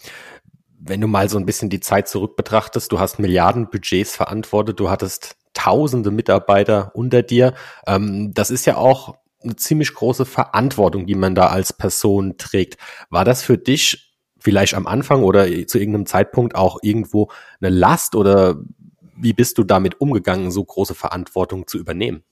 wenn 0.79 1.01
du 1.01 1.07
mal 1.07 1.29
so 1.29 1.37
ein 1.37 1.45
bisschen 1.45 1.69
die 1.69 1.79
Zeit 1.79 2.07
zurück 2.07 2.35
betrachtest, 2.35 2.91
du 2.91 2.99
hast 2.99 3.19
Milliardenbudgets 3.19 4.15
verantwortet, 4.15 4.79
du 4.79 4.89
hattest 4.89 5.37
tausende 5.53 6.11
Mitarbeiter 6.11 6.91
unter 6.95 7.21
dir. 7.21 7.53
Ähm, 7.87 8.33
das 8.33 8.49
ist 8.49 8.65
ja 8.65 8.77
auch 8.77 9.17
eine 9.43 9.55
ziemlich 9.55 9.93
große 9.93 10.25
Verantwortung, 10.25 11.05
die 11.05 11.15
man 11.15 11.35
da 11.35 11.47
als 11.47 11.73
Person 11.73 12.37
trägt. 12.37 12.77
War 13.09 13.25
das 13.25 13.43
für 13.43 13.57
dich 13.57 14.13
vielleicht 14.39 14.73
am 14.73 14.87
Anfang 14.87 15.23
oder 15.23 15.45
zu 15.67 15.79
irgendeinem 15.79 16.05
Zeitpunkt 16.05 16.55
auch 16.55 16.79
irgendwo 16.81 17.29
eine 17.61 17.69
Last 17.69 18.15
oder 18.15 18.57
wie 19.15 19.33
bist 19.33 19.57
du 19.57 19.63
damit 19.63 20.01
umgegangen, 20.01 20.51
so 20.51 20.63
große 20.63 20.95
Verantwortung 20.95 21.67
zu 21.67 21.77
übernehmen? 21.77 22.23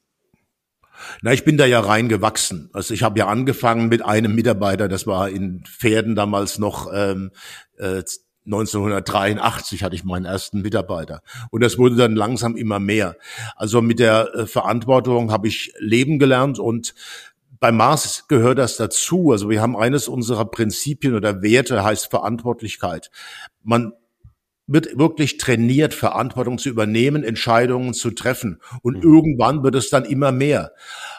Na, 1.22 1.34
ich 1.34 1.44
bin 1.44 1.58
da 1.58 1.65
ja 1.65 1.80
reingewachsen. 1.80 2.70
Also 2.74 2.94
ich 2.94 3.03
habe 3.03 3.18
ja 3.18 3.27
angefangen 3.27 3.89
mit 3.89 4.03
einem 4.03 4.36
Mitarbeiter, 4.36 4.88
das 4.88 5.08
war 5.08 5.30
in 5.30 5.63
Pferden 5.65 6.15
damals 6.15 6.60
noch 6.60 6.91
ähm, 6.94 7.32
äh, 7.77 8.03
1983 8.45 9.83
hatte 9.83 9.95
ich 9.95 10.03
meinen 10.03 10.25
ersten 10.25 10.62
Mitarbeiter. 10.62 11.21
Und 11.51 11.62
das 11.62 11.77
wurde 11.77 11.95
dann 11.95 12.15
langsam 12.15 12.55
immer 12.55 12.79
mehr. 12.79 13.15
Also 13.55 13.81
mit 13.81 14.00
der 14.00 14.33
äh, 14.33 14.45
Verantwortung 14.48 15.31
habe 15.31 15.48
ich 15.48 15.74
leben 15.77 16.17
gelernt 16.17 16.60
und 16.60 16.95
bei 17.60 17.71
Mars 17.71 18.25
gehört 18.27 18.57
das 18.57 18.77
dazu. 18.77 19.31
Also 19.31 19.50
wir 19.50 19.62
haben 19.62 19.77
eines 19.77 20.07
unserer 20.07 20.45
Prinzipien 20.45 21.13
oder 21.13 21.43
Werte 21.43 21.83
heißt 21.83 22.10
Verantwortlichkeit. 22.10 23.12
Man 23.63 23.93
wird 24.65 24.98
wirklich 24.98 25.38
trainiert, 25.38 25.93
Verantwortung 25.93 26.57
zu 26.57 26.69
übernehmen, 26.69 27.24
Entscheidungen 27.24 27.93
zu 27.93 28.12
treffen. 28.12 28.62
Und 28.81 28.98
mhm. 28.98 29.13
irgendwann 29.13 29.63
wird 29.63 29.75
es 29.75 29.89
dann 29.89 30.05
immer 30.05 30.31
mehr. 30.31 30.71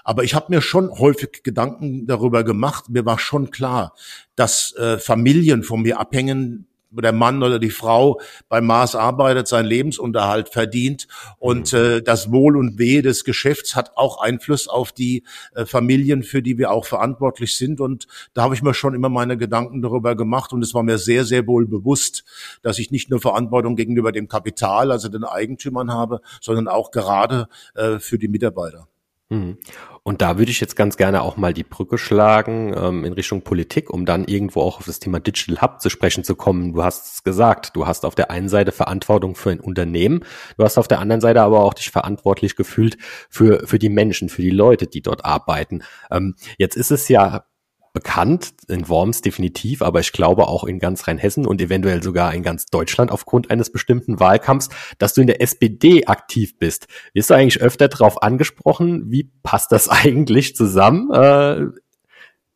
Aber 0.04 0.24
ich 0.24 0.34
habe 0.34 0.46
mir 0.48 0.62
schon 0.62 0.90
häufig 0.98 1.42
Gedanken 1.44 2.06
darüber 2.06 2.44
gemacht. 2.44 2.88
Mir 2.88 3.04
war 3.04 3.18
schon 3.18 3.50
klar, 3.50 3.94
dass 4.34 4.74
äh, 4.76 4.98
Familien 4.98 5.62
von 5.62 5.82
mir 5.82 6.00
abhängen, 6.00 6.66
der 6.92 7.12
Mann 7.12 7.42
oder 7.42 7.58
die 7.58 7.70
Frau 7.70 8.20
beim 8.48 8.66
Mars 8.66 8.94
arbeitet, 8.94 9.48
seinen 9.48 9.66
Lebensunterhalt 9.66 10.48
verdient 10.48 11.08
und 11.38 11.72
mhm. 11.72 11.78
äh, 11.78 12.02
das 12.02 12.30
Wohl 12.30 12.56
und 12.56 12.78
Wehe 12.78 13.02
des 13.02 13.24
Geschäfts 13.24 13.74
hat 13.74 13.92
auch 13.96 14.20
Einfluss 14.20 14.68
auf 14.68 14.92
die 14.92 15.24
äh, 15.54 15.64
Familien, 15.64 16.22
für 16.22 16.42
die 16.42 16.58
wir 16.58 16.70
auch 16.70 16.84
verantwortlich 16.84 17.56
sind 17.56 17.80
und 17.80 18.06
da 18.34 18.42
habe 18.42 18.54
ich 18.54 18.62
mir 18.62 18.74
schon 18.74 18.94
immer 18.94 19.08
meine 19.08 19.36
Gedanken 19.36 19.82
darüber 19.82 20.14
gemacht 20.14 20.52
und 20.52 20.62
es 20.62 20.74
war 20.74 20.82
mir 20.82 20.98
sehr, 20.98 21.24
sehr 21.24 21.46
wohl 21.46 21.66
bewusst, 21.66 22.24
dass 22.62 22.78
ich 22.78 22.90
nicht 22.90 23.10
nur 23.10 23.20
Verantwortung 23.20 23.76
gegenüber 23.76 24.12
dem 24.12 24.28
Kapital, 24.28 24.90
also 24.92 25.08
den 25.08 25.24
Eigentümern 25.24 25.90
habe, 25.90 26.20
sondern 26.40 26.68
auch 26.68 26.90
gerade 26.90 27.48
äh, 27.74 27.98
für 27.98 28.18
die 28.18 28.28
Mitarbeiter. 28.28 28.88
Mhm. 29.32 29.56
Und 30.02 30.20
da 30.20 30.36
würde 30.36 30.50
ich 30.50 30.60
jetzt 30.60 30.76
ganz 30.76 30.96
gerne 30.96 31.22
auch 31.22 31.36
mal 31.36 31.54
die 31.54 31.62
Brücke 31.62 31.96
schlagen 31.96 32.74
ähm, 32.76 33.04
in 33.04 33.12
Richtung 33.14 33.42
Politik, 33.42 33.88
um 33.88 34.04
dann 34.04 34.24
irgendwo 34.24 34.60
auch 34.60 34.78
auf 34.78 34.86
das 34.86 34.98
Thema 34.98 35.20
Digital 35.20 35.62
Hub 35.62 35.80
zu 35.80 35.88
sprechen 35.90 36.22
zu 36.22 36.34
kommen. 36.34 36.74
Du 36.74 36.82
hast 36.82 37.14
es 37.14 37.22
gesagt, 37.22 37.74
du 37.74 37.86
hast 37.86 38.04
auf 38.04 38.14
der 38.14 38.30
einen 38.30 38.48
Seite 38.50 38.72
Verantwortung 38.72 39.34
für 39.34 39.50
ein 39.50 39.60
Unternehmen, 39.60 40.24
du 40.58 40.64
hast 40.64 40.76
auf 40.76 40.88
der 40.88 40.98
anderen 40.98 41.20
Seite 41.20 41.40
aber 41.40 41.60
auch 41.64 41.72
dich 41.72 41.90
verantwortlich 41.90 42.56
gefühlt 42.56 42.98
für, 43.30 43.66
für 43.66 43.78
die 43.78 43.88
Menschen, 43.88 44.28
für 44.28 44.42
die 44.42 44.50
Leute, 44.50 44.86
die 44.86 45.00
dort 45.00 45.24
arbeiten. 45.24 45.82
Ähm, 46.10 46.34
jetzt 46.58 46.76
ist 46.76 46.90
es 46.90 47.08
ja 47.08 47.44
bekannt, 47.92 48.54
in 48.68 48.88
Worms 48.88 49.20
definitiv, 49.20 49.82
aber 49.82 50.00
ich 50.00 50.12
glaube 50.12 50.48
auch 50.48 50.64
in 50.64 50.78
ganz 50.78 51.06
Rheinhessen 51.06 51.46
und 51.46 51.60
eventuell 51.60 52.02
sogar 52.02 52.32
in 52.32 52.42
ganz 52.42 52.66
Deutschland 52.66 53.10
aufgrund 53.10 53.50
eines 53.50 53.70
bestimmten 53.70 54.18
Wahlkampfs, 54.18 54.70
dass 54.98 55.12
du 55.14 55.20
in 55.20 55.26
der 55.26 55.42
SPD 55.42 56.06
aktiv 56.06 56.58
bist. 56.58 56.86
Wirst 57.12 57.30
du 57.30 57.34
eigentlich 57.34 57.60
öfter 57.60 57.88
darauf 57.88 58.22
angesprochen? 58.22 59.10
Wie 59.10 59.30
passt 59.42 59.72
das 59.72 59.88
eigentlich 59.90 60.56
zusammen? 60.56 61.10
Äh, 61.12 61.66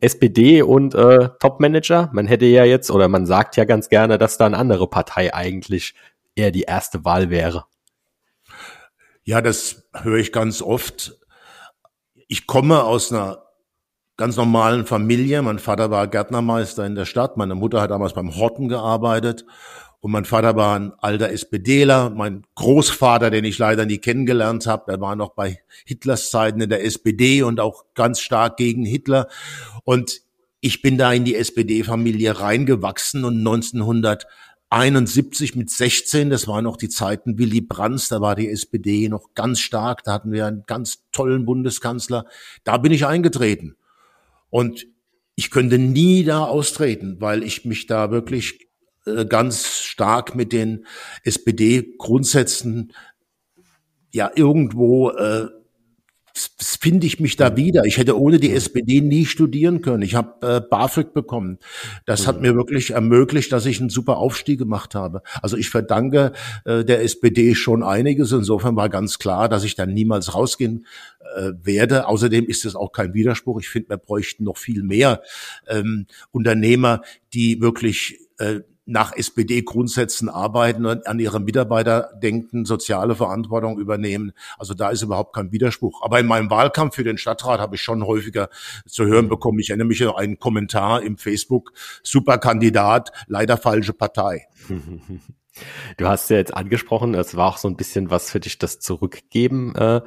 SPD 0.01 0.63
und 0.63 0.95
äh, 0.95 1.31
Topmanager? 1.41 2.11
Man 2.13 2.27
hätte 2.27 2.47
ja 2.47 2.65
jetzt, 2.65 2.91
oder 2.91 3.09
man 3.09 3.27
sagt 3.27 3.57
ja 3.57 3.65
ganz 3.65 3.89
gerne, 3.89 4.19
dass 4.19 4.39
da 4.39 4.47
eine 4.47 4.57
andere 4.57 4.89
Partei 4.89 5.35
eigentlich 5.35 5.95
eher 6.35 6.51
die 6.51 6.63
erste 6.63 7.05
Wahl 7.05 7.31
wäre. 7.31 7.65
Ja, 9.25 9.43
das 9.43 9.89
höre 9.93 10.19
ich 10.19 10.33
ganz 10.33 10.63
oft. 10.63 11.19
Ich 12.29 12.47
komme 12.47 12.85
aus 12.85 13.13
einer 13.13 13.46
ganz 14.17 14.37
normalen 14.37 14.87
Familie. 14.87 15.43
Mein 15.43 15.59
Vater 15.59 15.91
war 15.91 16.07
Gärtnermeister 16.07 16.87
in 16.87 16.95
der 16.95 17.05
Stadt. 17.05 17.37
Meine 17.37 17.55
Mutter 17.55 17.81
hat 17.81 17.91
damals 17.91 18.15
beim 18.15 18.37
Horten 18.37 18.69
gearbeitet. 18.69 19.45
Und 20.01 20.13
mein 20.13 20.25
Vater 20.25 20.57
war 20.57 20.79
ein 20.79 20.93
alter 20.99 21.31
SPDler. 21.31 22.11
Mein 22.11 22.45
Großvater, 22.55 23.31
den 23.31 23.45
ich 23.45 23.59
leider 23.59 23.87
nie 23.87 23.99
kennengelernt 23.99 24.67
habe, 24.67 24.85
der 24.89 25.01
war 25.01 25.17
noch 25.17 25.31
bei 25.31 25.61
Hitlers 25.85 26.31
Zeiten 26.31 26.61
in 26.61 26.71
der 26.71 26.85
SPD 26.85 27.43
und 27.43 27.61
auch 27.61 27.85
ganz 27.95 28.21
stark 28.21 28.57
gegen 28.57 28.85
Hitler. 28.85 29.29
Und 29.85 30.23
ich 30.61 30.83
bin 30.83 30.99
da 30.99 31.13
in 31.13 31.25
die 31.25 31.35
SPD-Familie 31.35 32.41
reingewachsen 32.41 33.25
und 33.25 33.39
1971 33.39 35.57
mit 35.57 35.71
16, 35.71 36.31
das 36.31 36.49
waren 36.49 36.65
noch 36.65 36.77
die 36.77 36.89
Zeiten 36.89 37.39
Willy 37.39 37.61
Brandt, 37.61 38.11
da 38.11 38.21
war 38.21 38.35
die 38.35 38.49
SPD 38.49 39.09
noch 39.09 39.35
ganz 39.35 39.61
stark, 39.61 40.03
da 40.05 40.13
hatten 40.13 40.33
wir 40.33 40.47
einen 40.47 40.65
ganz 40.67 41.05
tollen 41.13 41.45
Bundeskanzler. 41.45 42.27
Da 42.65 42.79
bin 42.79 42.93
ich 42.93 43.07
eingetreten. 43.07 43.77
Und 44.51 44.87
ich 45.35 45.51
könnte 45.51 45.79
nie 45.79 46.25
da 46.25 46.45
austreten, 46.45 47.17
weil 47.21 47.43
ich 47.43 47.65
mich 47.65 47.87
da 47.87 48.11
wirklich 48.11 48.69
äh, 49.07 49.25
ganz 49.27 49.83
stark 49.83 50.35
mit 50.35 50.53
den 50.53 50.87
SPD-Grundsätzen 51.25 52.93
ja 54.13 54.31
irgendwo 54.35 55.11
äh, 55.11 55.49
finde 56.37 57.07
ich 57.07 57.21
mich 57.21 57.37
da 57.37 57.51
mhm. 57.51 57.57
wieder. 57.57 57.85
Ich 57.85 57.99
hätte 57.99 58.19
ohne 58.19 58.39
die 58.39 58.51
mhm. 58.51 58.57
SPD 58.57 59.01
nie 59.01 59.27
studieren 59.27 59.81
können. 59.81 60.03
Ich 60.03 60.15
habe 60.15 60.47
äh, 60.47 60.61
BAföG 60.61 61.13
bekommen. 61.13 61.59
Das 62.05 62.27
hat 62.27 62.37
mhm. 62.37 62.43
mir 62.43 62.55
wirklich 62.55 62.91
ermöglicht, 62.91 63.53
dass 63.53 63.67
ich 63.67 63.81
einen 63.81 63.91
super 63.91 64.19
Aufstieg 64.19 64.59
gemacht 64.59 64.95
habe. 64.95 65.23
Also 65.43 65.57
ich 65.57 65.71
verdanke 65.71 66.33
äh, 66.65 66.85
der 66.85 67.03
SPD 67.03 67.55
schon 67.55 67.83
einiges. 67.83 68.33
Insofern 68.33 68.77
war 68.77 68.89
ganz 68.89 69.19
klar, 69.19 69.49
dass 69.49 69.65
ich 69.65 69.75
dann 69.75 69.95
niemals 69.95 70.35
rausgehen 70.35 70.87
äh, 71.37 71.53
werde. 71.63 72.07
Außerdem 72.07 72.47
ist 72.47 72.65
es 72.65 72.77
auch 72.77 72.93
kein 72.93 73.15
Widerspruch. 73.15 73.61
Ich 73.61 73.69
finde, 73.69 73.91
wir 73.91 73.99
bräuchten 73.99 74.45
noch 74.45 74.59
viel 74.59 74.83
mehr 74.83 75.23
ähm, 75.69 76.07
Unternehmer, 76.33 77.03
die 77.33 77.61
wirklich 77.61 78.19
äh, 78.39 78.61
nach 78.87 79.13
SPD-Grundsätzen 79.15 80.29
arbeiten 80.29 80.87
und 80.87 81.07
an 81.07 81.19
ihre 81.19 81.41
Mitarbeiter 81.41 82.11
denken, 82.23 82.65
soziale 82.65 83.17
Verantwortung 83.17 83.79
übernehmen. 83.79 84.33
Also 84.59 84.75
da 84.75 84.91
ist 84.91 85.03
überhaupt 85.03 85.35
kein 85.35 85.53
Widerspruch. 85.53 86.03
Aber 86.03 86.21
in 86.21 86.27
meinem 86.27 86.49
Wahlkampf 86.51 86.95
für 86.95 87.05
den 87.05 87.19
Stadtrat 87.19 87.61
habe 87.61 87.75
ich 87.75 87.83
schon 87.83 88.07
häufiger 88.07 88.49
zu 88.87 89.05
hören 89.05 89.29
bekommen. 89.29 89.59
Ich 89.59 89.71
erinnere 89.71 89.89
mich 89.89 90.03
an 90.07 90.15
einen 90.15 90.39
Kommentar 90.39 91.03
im 91.03 91.19
Facebook, 91.19 91.73
super 92.03 92.39
Kandidat, 92.39 93.11
leider 93.27 93.57
falsche 93.57 93.93
Partei. 93.93 94.47
Du 95.97 96.07
hast 96.07 96.29
ja 96.29 96.37
jetzt 96.37 96.55
angesprochen, 96.55 97.15
es 97.15 97.35
war 97.35 97.49
auch 97.49 97.57
so 97.57 97.67
ein 97.67 97.77
bisschen 97.79 98.11
was 98.11 98.31
für 98.31 98.41
dich 98.41 98.59
das 98.59 98.79
Zurückgeben. 98.79 99.75
Äh, 99.75 100.03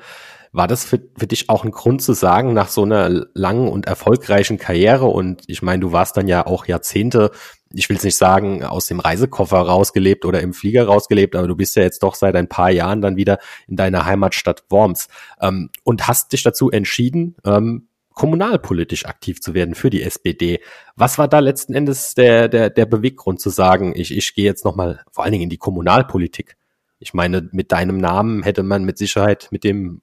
war 0.51 0.67
das 0.67 0.83
für, 0.85 0.99
für 1.17 1.27
dich 1.27 1.49
auch 1.49 1.63
ein 1.63 1.71
Grund 1.71 2.01
zu 2.01 2.13
sagen, 2.13 2.53
nach 2.53 2.69
so 2.69 2.83
einer 2.83 3.09
langen 3.33 3.67
und 3.67 3.85
erfolgreichen 3.85 4.57
Karriere 4.57 5.05
und 5.05 5.43
ich 5.47 5.61
meine, 5.61 5.81
du 5.81 5.91
warst 5.91 6.17
dann 6.17 6.27
ja 6.27 6.45
auch 6.45 6.65
Jahrzehnte 6.65 7.31
ich 7.73 7.89
will 7.89 7.97
es 7.97 8.03
nicht 8.03 8.17
sagen, 8.17 8.63
aus 8.63 8.87
dem 8.87 8.99
Reisekoffer 8.99 9.59
rausgelebt 9.59 10.25
oder 10.25 10.41
im 10.41 10.53
Flieger 10.53 10.85
rausgelebt, 10.85 11.35
aber 11.35 11.47
du 11.47 11.55
bist 11.55 11.75
ja 11.75 11.83
jetzt 11.83 12.01
doch 12.03 12.15
seit 12.15 12.35
ein 12.35 12.49
paar 12.49 12.71
Jahren 12.71 13.01
dann 13.01 13.15
wieder 13.15 13.37
in 13.67 13.75
deiner 13.75 14.05
Heimatstadt 14.05 14.63
Worms 14.69 15.07
ähm, 15.39 15.69
und 15.83 16.07
hast 16.07 16.33
dich 16.33 16.43
dazu 16.43 16.71
entschieden, 16.71 17.35
ähm, 17.45 17.87
kommunalpolitisch 18.13 19.05
aktiv 19.05 19.39
zu 19.39 19.53
werden 19.53 19.75
für 19.75 19.89
die 19.89 20.01
SPD. 20.01 20.59
Was 20.95 21.17
war 21.17 21.27
da 21.27 21.39
letzten 21.39 21.73
Endes 21.73 22.15
der, 22.15 22.49
der, 22.49 22.69
der 22.69 22.85
Beweggrund 22.85 23.39
zu 23.39 23.49
sagen, 23.49 23.93
ich, 23.95 24.15
ich 24.15 24.33
gehe 24.33 24.45
jetzt 24.45 24.65
nochmal 24.65 25.01
vor 25.11 25.23
allen 25.23 25.31
Dingen 25.31 25.43
in 25.43 25.49
die 25.49 25.57
Kommunalpolitik? 25.57 26.57
Ich 26.97 27.13
meine, 27.13 27.47
mit 27.53 27.71
deinem 27.71 27.97
Namen 27.97 28.43
hätte 28.43 28.63
man 28.63 28.83
mit 28.83 28.97
Sicherheit 28.97 29.47
mit 29.51 29.63
dem, 29.63 30.01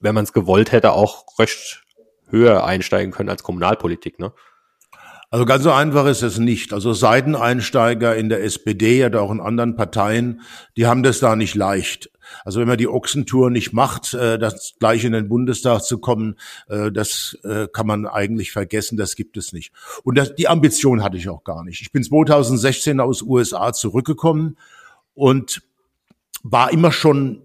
wenn 0.00 0.14
man 0.14 0.24
es 0.24 0.32
gewollt 0.32 0.72
hätte, 0.72 0.92
auch 0.92 1.24
recht 1.38 1.82
höher 2.28 2.64
einsteigen 2.64 3.12
können 3.12 3.28
als 3.28 3.42
Kommunalpolitik, 3.42 4.18
ne? 4.18 4.32
Also 5.28 5.44
ganz 5.44 5.64
so 5.64 5.72
einfach 5.72 6.06
ist 6.06 6.22
es 6.22 6.38
nicht. 6.38 6.72
Also 6.72 6.92
Seiteneinsteiger 6.92 8.14
in 8.14 8.28
der 8.28 8.44
SPD 8.44 9.04
oder 9.04 9.22
auch 9.22 9.32
in 9.32 9.40
anderen 9.40 9.74
Parteien, 9.74 10.40
die 10.76 10.86
haben 10.86 11.02
das 11.02 11.18
da 11.18 11.34
nicht 11.34 11.56
leicht. 11.56 12.10
Also 12.44 12.60
wenn 12.60 12.68
man 12.68 12.78
die 12.78 12.88
Ochsentour 12.88 13.50
nicht 13.50 13.72
macht, 13.72 14.14
äh, 14.14 14.38
das 14.38 14.74
gleich 14.78 15.04
in 15.04 15.12
den 15.12 15.28
Bundestag 15.28 15.82
zu 15.82 15.98
kommen, 15.98 16.36
äh, 16.68 16.92
das 16.92 17.36
äh, 17.42 17.66
kann 17.72 17.86
man 17.86 18.06
eigentlich 18.06 18.52
vergessen, 18.52 18.96
das 18.96 19.16
gibt 19.16 19.36
es 19.36 19.52
nicht. 19.52 19.72
Und 20.04 20.16
das, 20.16 20.34
die 20.34 20.48
Ambition 20.48 21.02
hatte 21.02 21.16
ich 21.16 21.28
auch 21.28 21.42
gar 21.42 21.64
nicht. 21.64 21.80
Ich 21.82 21.90
bin 21.90 22.04
2016 22.04 23.00
aus 23.00 23.22
USA 23.22 23.72
zurückgekommen 23.72 24.56
und 25.14 25.62
war 26.42 26.72
immer 26.72 26.92
schon 26.92 27.42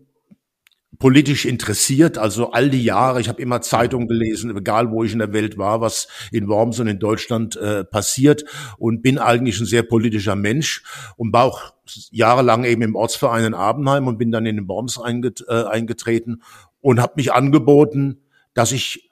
politisch 1.00 1.46
interessiert, 1.46 2.18
also 2.18 2.52
all 2.52 2.70
die 2.70 2.84
Jahre. 2.84 3.22
Ich 3.22 3.30
habe 3.30 3.42
immer 3.42 3.62
Zeitungen 3.62 4.08
gelesen, 4.08 4.56
egal 4.56 4.92
wo 4.92 5.04
ich 5.04 5.14
in 5.14 5.20
der 5.20 5.34
Welt 5.34 5.58
war, 5.58 5.82
was 5.82 6.08
in 6.32 6.48
Worms 6.48 6.80
und 6.80 6.88
in 6.88 7.00
Deutschland 7.00 7.56
äh, 7.56 7.84
passiert 7.84 8.44
und 8.78 9.02
bin 9.02 9.18
eigentlich 9.18 9.60
ein 9.60 9.66
sehr 9.66 9.84
politischer 9.84 10.36
Mensch 10.36 10.84
und 11.16 11.34
war 11.34 11.46
auch 11.46 11.74
jahrelang 12.12 12.66
eben 12.66 12.82
im 12.82 12.96
Ortsverein 12.96 13.46
in 13.46 13.54
Abenheim 13.54 14.08
und 14.08 14.18
bin 14.18 14.32
dann 14.32 14.46
in 14.46 14.58
den 14.58 14.68
Worms 14.68 15.00
einget 15.00 15.44
äh, 15.48 15.64
eingetreten 15.64 16.44
und 16.82 17.00
habe 17.00 17.14
mich 17.16 17.32
angeboten, 17.32 18.22
dass 18.54 18.72
ich 18.72 19.10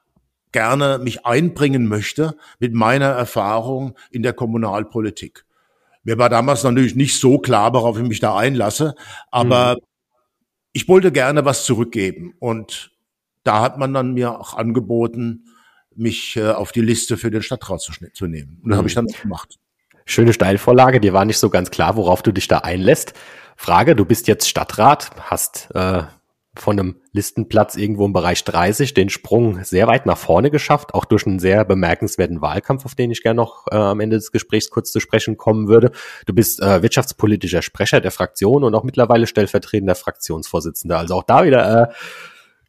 gerne 0.51 0.99
mich 0.99 1.25
einbringen 1.25 1.87
möchte 1.87 2.35
mit 2.59 2.73
meiner 2.73 3.07
Erfahrung 3.07 3.95
in 4.11 4.21
der 4.21 4.33
Kommunalpolitik. 4.33 5.45
Mir 6.03 6.17
war 6.17 6.29
damals 6.29 6.63
natürlich 6.63 6.95
nicht 6.95 7.19
so 7.19 7.39
klar, 7.39 7.73
worauf 7.73 7.97
ich 7.97 8.07
mich 8.07 8.19
da 8.19 8.35
einlasse, 8.35 8.95
aber 9.31 9.75
mhm 9.75 9.88
ich 10.73 10.87
wollte 10.87 11.11
gerne 11.11 11.45
was 11.45 11.65
zurückgeben 11.65 12.33
und 12.39 12.91
da 13.43 13.61
hat 13.61 13.77
man 13.77 13.93
dann 13.93 14.13
mir 14.13 14.39
auch 14.39 14.53
angeboten, 14.53 15.45
mich 15.95 16.35
äh, 16.37 16.51
auf 16.51 16.71
die 16.71 16.81
Liste 16.81 17.17
für 17.17 17.31
den 17.31 17.41
Stadtrat 17.41 17.81
zu, 17.81 17.91
zu 18.13 18.27
nehmen. 18.27 18.59
Und 18.63 18.69
das 18.69 18.75
mhm. 18.75 18.77
habe 18.77 18.87
ich 18.87 18.95
dann 18.95 19.07
gemacht. 19.07 19.59
Schöne 20.05 20.33
Steilvorlage, 20.33 20.99
dir 20.99 21.13
war 21.13 21.25
nicht 21.25 21.37
so 21.37 21.49
ganz 21.49 21.71
klar, 21.71 21.95
worauf 21.95 22.23
du 22.23 22.31
dich 22.31 22.47
da 22.47 22.59
einlässt. 22.59 23.13
Frage, 23.55 23.95
du 23.95 24.05
bist 24.05 24.27
jetzt 24.27 24.47
Stadtrat, 24.47 25.11
hast 25.19 25.69
äh, 25.75 26.03
von 26.61 26.79
einem 26.79 26.95
Listenplatz 27.11 27.75
irgendwo 27.75 28.05
im 28.05 28.13
Bereich 28.13 28.43
30 28.43 28.93
den 28.93 29.09
Sprung 29.09 29.63
sehr 29.63 29.87
weit 29.87 30.05
nach 30.05 30.17
vorne 30.17 30.51
geschafft, 30.51 30.93
auch 30.93 31.05
durch 31.05 31.25
einen 31.25 31.39
sehr 31.39 31.65
bemerkenswerten 31.65 32.41
Wahlkampf, 32.41 32.85
auf 32.85 32.95
den 32.95 33.11
ich 33.11 33.23
gerne 33.23 33.37
noch 33.37 33.67
äh, 33.71 33.75
am 33.75 33.99
Ende 33.99 34.17
des 34.17 34.31
Gesprächs 34.31 34.69
kurz 34.69 34.91
zu 34.91 34.99
sprechen 34.99 35.37
kommen 35.37 35.67
würde. 35.67 35.91
Du 36.25 36.33
bist 36.33 36.61
äh, 36.61 36.81
wirtschaftspolitischer 36.81 37.61
Sprecher 37.61 38.01
der 38.01 38.11
Fraktion 38.11 38.63
und 38.63 38.75
auch 38.75 38.83
mittlerweile 38.83 39.27
stellvertretender 39.27 39.95
Fraktionsvorsitzender. 39.95 40.97
Also 40.97 41.15
auch 41.15 41.23
da 41.23 41.43
wieder 41.43 41.83
äh, 41.83 41.93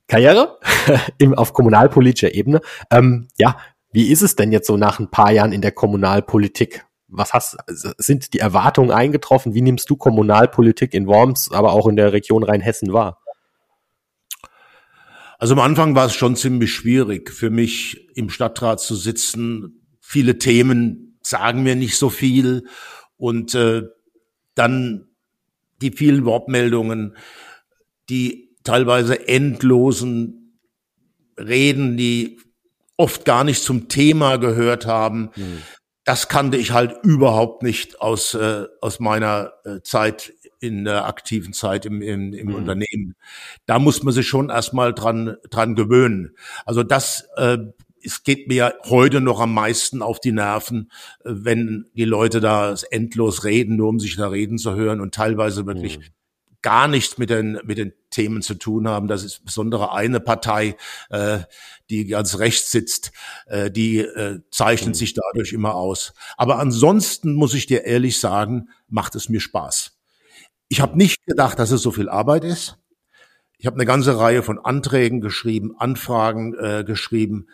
Karriere 0.09 0.59
im, 1.19 1.35
auf 1.35 1.53
kommunalpolitischer 1.53 2.35
Ebene. 2.35 2.61
Ähm, 2.91 3.29
ja, 3.39 3.57
wie 3.93 4.11
ist 4.11 4.23
es 4.23 4.37
denn 4.37 4.53
jetzt 4.53 4.67
so 4.67 4.77
nach 4.77 4.99
ein 4.99 5.11
paar 5.11 5.33
Jahren 5.33 5.53
in 5.53 5.63
der 5.63 5.73
Kommunalpolitik? 5.73 6.85
Was 7.09 7.33
hast, 7.33 7.57
sind 7.67 8.35
die 8.35 8.39
Erwartungen 8.39 8.93
eingetroffen? 8.93 9.53
Wie 9.55 9.63
nimmst 9.63 9.91
du 9.91 9.97
Kommunalpolitik 9.97 10.95
in 10.95 11.09
Worms, 11.09 11.51
aber 11.51 11.73
auch 11.73 11.89
in 11.89 11.97
der 11.97 12.13
Region 12.13 12.45
Rheinhessen 12.45 12.93
wahr? 12.93 13.20
Also 15.41 15.55
am 15.55 15.61
Anfang 15.61 15.95
war 15.95 16.05
es 16.05 16.15
schon 16.15 16.37
ziemlich 16.37 16.71
schwierig 16.71 17.31
für 17.31 17.49
mich 17.49 18.07
im 18.15 18.29
Stadtrat 18.29 18.79
zu 18.79 18.95
sitzen. 18.95 19.87
Viele 19.99 20.37
Themen 20.37 21.19
sagen 21.23 21.63
mir 21.63 21.77
nicht 21.77 21.97
so 21.97 22.11
viel 22.11 22.67
und 23.17 23.55
äh, 23.55 23.85
dann 24.55 25.09
die 25.81 25.93
vielen 25.93 26.27
Wortmeldungen, 26.27 27.17
die 28.11 28.55
teilweise 28.65 29.29
endlosen 29.29 30.61
Reden, 31.39 31.97
die 31.97 32.39
oft 32.99 33.25
gar 33.25 33.43
nicht 33.43 33.63
zum 33.63 33.89
Thema 33.89 34.37
gehört 34.37 34.85
haben. 34.85 35.31
Mhm. 35.37 35.63
Das 36.05 36.29
kannte 36.29 36.59
ich 36.59 36.73
halt 36.73 37.03
überhaupt 37.03 37.63
nicht 37.63 38.03
aus, 38.03 38.35
äh, 38.35 38.67
aus 38.83 39.01
meiner 39.01 39.55
äh, 39.65 39.81
Zeit 39.81 40.35
in 40.61 40.85
der 40.85 41.07
aktiven 41.07 41.53
Zeit 41.53 41.87
im, 41.87 42.03
im, 42.03 42.33
im 42.33 42.49
mhm. 42.49 42.55
Unternehmen. 42.55 43.17
Da 43.67 43.79
muss 43.79 44.03
man 44.03 44.13
sich 44.13 44.29
schon 44.29 44.51
erstmal 44.51 44.95
dran, 44.95 45.37
dran 45.49 45.75
gewöhnen. 45.75 46.37
Also 46.67 46.83
das, 46.83 47.27
äh, 47.37 47.59
es 48.03 48.23
geht 48.25 48.49
mir 48.49 48.75
heute 48.85 49.21
noch 49.21 49.41
am 49.41 49.55
meisten 49.55 50.03
auf 50.03 50.21
die 50.21 50.33
Nerven, 50.33 50.91
äh, 51.25 51.31
wenn 51.33 51.87
die 51.95 52.05
Leute 52.05 52.41
da 52.41 52.75
endlos 52.91 53.45
reden, 53.45 53.77
nur 53.77 53.89
um 53.89 53.99
sich 53.99 54.17
da 54.17 54.29
reden 54.29 54.59
zu 54.59 54.75
hören 54.75 55.01
und 55.01 55.15
teilweise 55.15 55.67
wirklich 55.67 55.99
mhm. 55.99 56.05
gar 56.61 56.89
nichts 56.89 57.17
mit 57.17 57.31
den, 57.31 57.59
mit 57.65 57.79
den 57.79 57.95
Themen 58.11 58.43
zu 58.43 58.55
tun 58.55 58.87
haben. 58.87 59.09
Das 59.09 59.25
ist 59.25 59.45
besondere 59.45 59.93
eine 59.93 60.21
Partei, 60.21 60.77
äh, 61.09 61.39
die 61.89 62.07
ganz 62.07 62.39
rechts 62.39 62.71
sitzt, 62.71 63.13
äh, 63.47 63.71
die 63.71 63.99
äh, 63.99 64.41
zeichnet 64.51 64.91
mhm. 64.91 64.99
sich 64.99 65.15
dadurch 65.15 65.55
immer 65.55 65.75
aus. 65.75 66.13
Aber 66.37 66.59
ansonsten 66.59 67.33
muss 67.33 67.55
ich 67.55 67.67
dir 67.67 67.85
ehrlich 67.85 68.21
sagen, 68.21 68.69
macht 68.89 69.15
es 69.15 69.31
mir 69.31 69.41
Spaß. 69.41 70.00
Ich 70.71 70.81
habe 70.81 70.97
nicht 70.97 71.27
gedacht, 71.27 71.59
dass 71.59 71.73
es 71.73 71.83
so 71.83 71.91
viel 71.91 72.09
Arbeit 72.09 72.45
ist. 72.45 72.79
Ich 73.59 73.67
habe 73.67 73.77
eine 73.77 73.85
ganze 73.85 74.19
Reihe 74.19 74.43
von 74.43 74.59
Anträgen 74.59 75.21
geschrieben, 75.21 75.75
Anfragen 75.77 76.55
äh, 76.55 76.85
geschrieben 76.85 77.49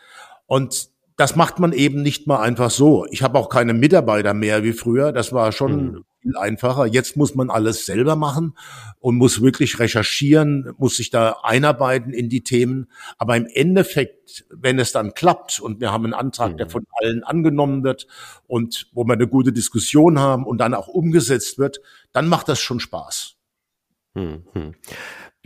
und 0.46 0.90
das 1.16 1.34
macht 1.34 1.58
man 1.58 1.72
eben 1.72 2.02
nicht 2.02 2.26
mal 2.26 2.40
einfach 2.40 2.70
so. 2.70 3.06
Ich 3.10 3.22
habe 3.22 3.38
auch 3.38 3.48
keine 3.48 3.72
Mitarbeiter 3.72 4.34
mehr 4.34 4.62
wie 4.62 4.74
früher. 4.74 5.12
Das 5.12 5.32
war 5.32 5.50
schon 5.50 5.76
mhm. 5.76 6.04
Viel 6.26 6.36
einfacher. 6.36 6.86
Jetzt 6.86 7.16
muss 7.16 7.34
man 7.34 7.50
alles 7.50 7.86
selber 7.86 8.16
machen 8.16 8.56
und 9.00 9.16
muss 9.16 9.40
wirklich 9.40 9.78
recherchieren, 9.78 10.72
muss 10.78 10.96
sich 10.96 11.10
da 11.10 11.38
einarbeiten 11.42 12.12
in 12.12 12.28
die 12.28 12.42
Themen. 12.42 12.88
Aber 13.18 13.36
im 13.36 13.46
Endeffekt, 13.46 14.44
wenn 14.50 14.78
es 14.78 14.92
dann 14.92 15.14
klappt 15.14 15.60
und 15.60 15.80
wir 15.80 15.92
haben 15.92 16.04
einen 16.04 16.14
Antrag, 16.14 16.52
mhm. 16.52 16.56
der 16.58 16.68
von 16.68 16.86
allen 17.00 17.22
angenommen 17.22 17.84
wird 17.84 18.06
und 18.46 18.88
wo 18.92 19.04
wir 19.04 19.12
eine 19.12 19.28
gute 19.28 19.52
Diskussion 19.52 20.18
haben 20.18 20.44
und 20.44 20.58
dann 20.58 20.74
auch 20.74 20.88
umgesetzt 20.88 21.58
wird, 21.58 21.80
dann 22.12 22.28
macht 22.28 22.48
das 22.48 22.60
schon 22.60 22.80
Spaß. 22.80 23.36
Mhm. 24.14 24.74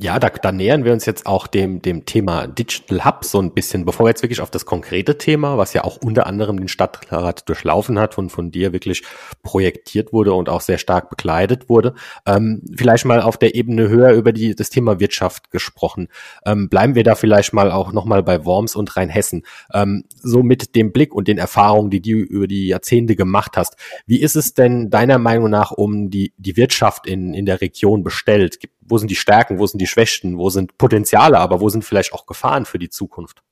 Ja, 0.02 0.18
da, 0.18 0.30
da 0.30 0.50
nähern 0.50 0.86
wir 0.86 0.94
uns 0.94 1.04
jetzt 1.04 1.26
auch 1.26 1.46
dem, 1.46 1.82
dem 1.82 2.06
Thema 2.06 2.46
Digital 2.46 3.04
Hub 3.04 3.22
so 3.22 3.38
ein 3.38 3.52
bisschen, 3.52 3.84
bevor 3.84 4.06
wir 4.06 4.08
jetzt 4.08 4.22
wirklich 4.22 4.40
auf 4.40 4.50
das 4.50 4.64
konkrete 4.64 5.18
Thema, 5.18 5.58
was 5.58 5.74
ja 5.74 5.84
auch 5.84 5.98
unter 5.98 6.26
anderem 6.26 6.58
den 6.58 6.68
Stadtrat 6.68 7.46
durchlaufen 7.46 7.98
hat 7.98 8.16
und 8.16 8.30
von 8.30 8.50
dir 8.50 8.72
wirklich 8.72 9.02
projektiert 9.42 10.14
wurde 10.14 10.32
und 10.32 10.48
auch 10.48 10.62
sehr 10.62 10.78
stark 10.78 11.10
begleitet 11.10 11.68
wurde, 11.68 11.94
ähm, 12.24 12.62
vielleicht 12.74 13.04
mal 13.04 13.20
auf 13.20 13.36
der 13.36 13.54
Ebene 13.54 13.90
höher 13.90 14.12
über 14.12 14.32
die, 14.32 14.54
das 14.54 14.70
Thema 14.70 15.00
Wirtschaft 15.00 15.50
gesprochen. 15.50 16.08
Ähm, 16.46 16.70
bleiben 16.70 16.94
wir 16.94 17.04
da 17.04 17.14
vielleicht 17.14 17.52
mal 17.52 17.70
auch 17.70 17.92
nochmal 17.92 18.22
bei 18.22 18.46
Worms 18.46 18.76
und 18.76 18.96
Rheinhessen. 18.96 19.42
Ähm, 19.74 20.04
so 20.22 20.42
mit 20.42 20.76
dem 20.76 20.92
Blick 20.92 21.14
und 21.14 21.28
den 21.28 21.36
Erfahrungen, 21.36 21.90
die 21.90 22.00
du 22.00 22.12
über 22.12 22.46
die 22.46 22.68
Jahrzehnte 22.68 23.16
gemacht 23.16 23.58
hast. 23.58 23.76
Wie 24.06 24.22
ist 24.22 24.34
es 24.34 24.54
denn 24.54 24.88
deiner 24.88 25.18
Meinung 25.18 25.50
nach 25.50 25.72
um 25.72 26.08
die, 26.08 26.32
die 26.38 26.56
Wirtschaft 26.56 27.06
in, 27.06 27.34
in 27.34 27.44
der 27.44 27.60
Region 27.60 28.02
bestellt? 28.02 28.60
Gibt 28.60 28.79
wo 28.90 28.98
sind 28.98 29.10
die 29.10 29.16
Stärken, 29.16 29.58
wo 29.58 29.66
sind 29.66 29.80
die 29.80 29.86
Schwächen, 29.86 30.38
wo 30.38 30.50
sind 30.50 30.76
Potenziale, 30.78 31.38
aber 31.38 31.60
wo 31.60 31.68
sind 31.68 31.84
vielleicht 31.84 32.12
auch 32.12 32.26
Gefahren 32.26 32.64
für 32.64 32.78
die 32.78 32.90
Zukunft? 32.90 33.42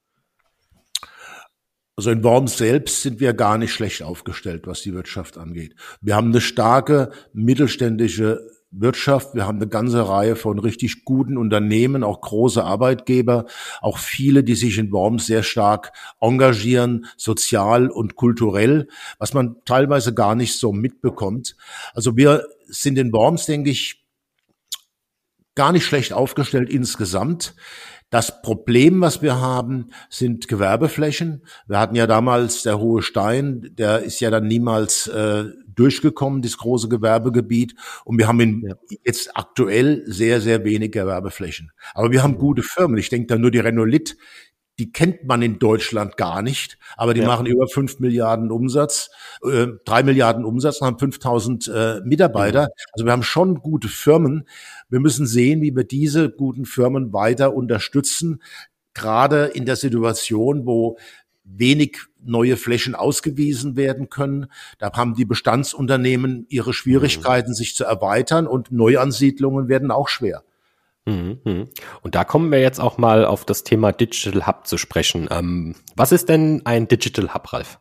Also 1.97 2.13
in 2.13 2.23
Worms 2.23 2.57
selbst 2.57 3.03
sind 3.03 3.19
wir 3.19 3.33
gar 3.33 3.59
nicht 3.59 3.73
schlecht 3.73 4.05
aufgestellt, 4.05 4.69
was 4.69 4.83
die 4.83 4.95
Wirtschaft 4.95 5.37
angeht. 5.37 5.75
Wir 6.01 6.15
haben 6.15 6.29
eine 6.29 6.41
starke 6.41 7.11
mittelständische 7.33 8.41
Wirtschaft. 8.71 9.35
Wir 9.35 9.47
haben 9.47 9.59
eine 9.59 9.67
ganze 9.67 10.09
Reihe 10.09 10.37
von 10.37 10.59
richtig 10.59 11.05
guten 11.05 11.37
Unternehmen, 11.37 12.05
auch 12.05 12.21
große 12.21 12.63
Arbeitgeber, 12.63 13.47
auch 13.81 13.99
viele, 13.99 14.45
die 14.45 14.55
sich 14.55 14.79
in 14.79 14.93
Worms 14.93 15.27
sehr 15.27 15.43
stark 15.43 15.93
engagieren, 16.21 17.07
sozial 17.17 17.91
und 17.91 18.15
kulturell, 18.15 18.89
was 19.19 19.35
man 19.35 19.57
teilweise 19.65 20.15
gar 20.15 20.35
nicht 20.35 20.57
so 20.59 20.73
mitbekommt. 20.73 21.57
Also 21.95 22.17
wir 22.17 22.45
sind 22.67 22.99
in 22.99 23.13
Worms, 23.13 23.47
denke 23.47 23.71
ich, 23.71 24.05
gar 25.59 25.73
nicht 25.73 25.85
schlecht 25.85 26.13
aufgestellt 26.13 26.71
insgesamt. 26.71 27.57
Das 28.11 28.43
Problem, 28.43 29.01
was 29.01 29.23
wir 29.23 29.41
haben, 29.41 29.91
sind 30.09 30.47
Gewerbeflächen. 30.47 31.45
Wir 31.67 31.81
hatten 31.81 31.97
ja 31.97 32.07
damals 32.07 32.63
der 32.63 32.79
Hohe 32.79 33.03
Stein, 33.03 33.69
der 33.73 34.05
ist 34.05 34.21
ja 34.21 34.31
dann 34.31 34.47
niemals 34.47 35.09
äh, 35.09 35.47
durchgekommen, 35.75 36.41
das 36.41 36.57
große 36.59 36.89
Gewerbegebiet. 36.89 37.75
Und 38.05 38.19
wir 38.19 38.29
haben 38.29 38.39
in, 38.39 38.63
ja. 38.69 38.77
jetzt 39.05 39.37
aktuell 39.37 40.05
sehr, 40.07 40.41
sehr 40.41 40.65
wenig 40.65 40.93
Gewerbeflächen. 40.93 41.73
Aber 41.93 42.13
wir 42.13 42.23
haben 42.23 42.39
gute 42.39 42.63
Firmen. 42.63 42.97
Ich 42.97 43.09
denke 43.09 43.27
da 43.27 43.37
nur 43.37 43.51
die 43.51 43.59
Renolit, 43.59 44.17
die 44.79 44.93
kennt 44.93 45.25
man 45.25 45.43
in 45.43 45.59
Deutschland 45.59 46.17
gar 46.17 46.43
nicht, 46.43 46.79
aber 46.97 47.13
die 47.15 47.21
ja. 47.21 47.27
machen 47.27 47.47
über 47.47 47.67
fünf 47.67 47.99
Milliarden 47.99 48.51
Umsatz, 48.51 49.11
äh, 49.43 49.67
drei 49.85 50.03
Milliarden 50.03 50.45
Umsatz 50.45 50.81
und 50.81 50.87
haben 50.87 50.99
5000 50.99 51.69
äh, 51.69 52.01
Mitarbeiter. 52.05 52.63
Ja. 52.63 52.69
Also 52.93 53.05
wir 53.05 53.13
haben 53.13 53.25
schon 53.25 53.57
gute 53.57 53.89
Firmen. 53.89 54.49
Wir 54.89 55.01
müssen 55.01 55.27
sehen, 55.27 55.63
wie 55.63 55.75
wir 55.75 55.85
diese 55.85 56.31
guten 56.31 56.65
Firmen 56.65 57.13
weiter 57.13 57.55
unterstützen, 57.55 58.41
gerade 58.95 59.47
in 59.47 59.67
der 59.67 59.77
Situation, 59.77 60.65
wo 60.65 60.97
wenig 61.45 61.99
neue 62.23 62.57
Flächen 62.57 62.95
ausgewiesen 62.95 63.77
werden 63.77 64.11
können. 64.11 64.47
Da 64.79 64.93
haben 64.93 65.15
die 65.15 65.25
Bestandsunternehmen 65.25 66.47
ihre 66.49 66.73
Schwierigkeiten, 66.73 67.51
mhm. 67.51 67.55
sich 67.55 67.75
zu 67.75 67.85
erweitern 67.85 68.47
und 68.47 68.71
Neuansiedlungen 68.71 69.69
werden 69.69 69.91
auch 69.91 70.09
schwer. 70.09 70.45
Mhm, 71.09 71.41
mhm. 71.43 71.69
Und 72.03 72.15
da 72.15 72.25
kommen 72.25 72.53
wir 72.53 72.61
jetzt 72.61 72.81
auch 72.81 72.99
mal 72.99 73.25
auf 73.25 73.47
das 73.47 73.65
Thema 73.65 73.93
Digital 73.93 74.47
Hub 74.47 74.67
zu 74.67 74.77
sprechen. 74.77 75.27
Ähm, 75.31 75.75
was 75.97 76.13
ist 76.13 76.29
denn 76.29 76.61
ein 76.67 76.87
Digital 76.87 77.33
Hub, 77.33 77.51
Ralf? 77.51 77.79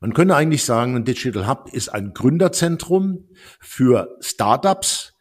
Man 0.00 0.14
könnte 0.14 0.34
eigentlich 0.34 0.64
sagen, 0.64 0.96
ein 0.96 1.04
Digital 1.04 1.46
Hub 1.46 1.68
ist 1.72 1.90
ein 1.90 2.12
Gründerzentrum 2.12 3.28
für 3.60 4.16
Startups, 4.20 5.12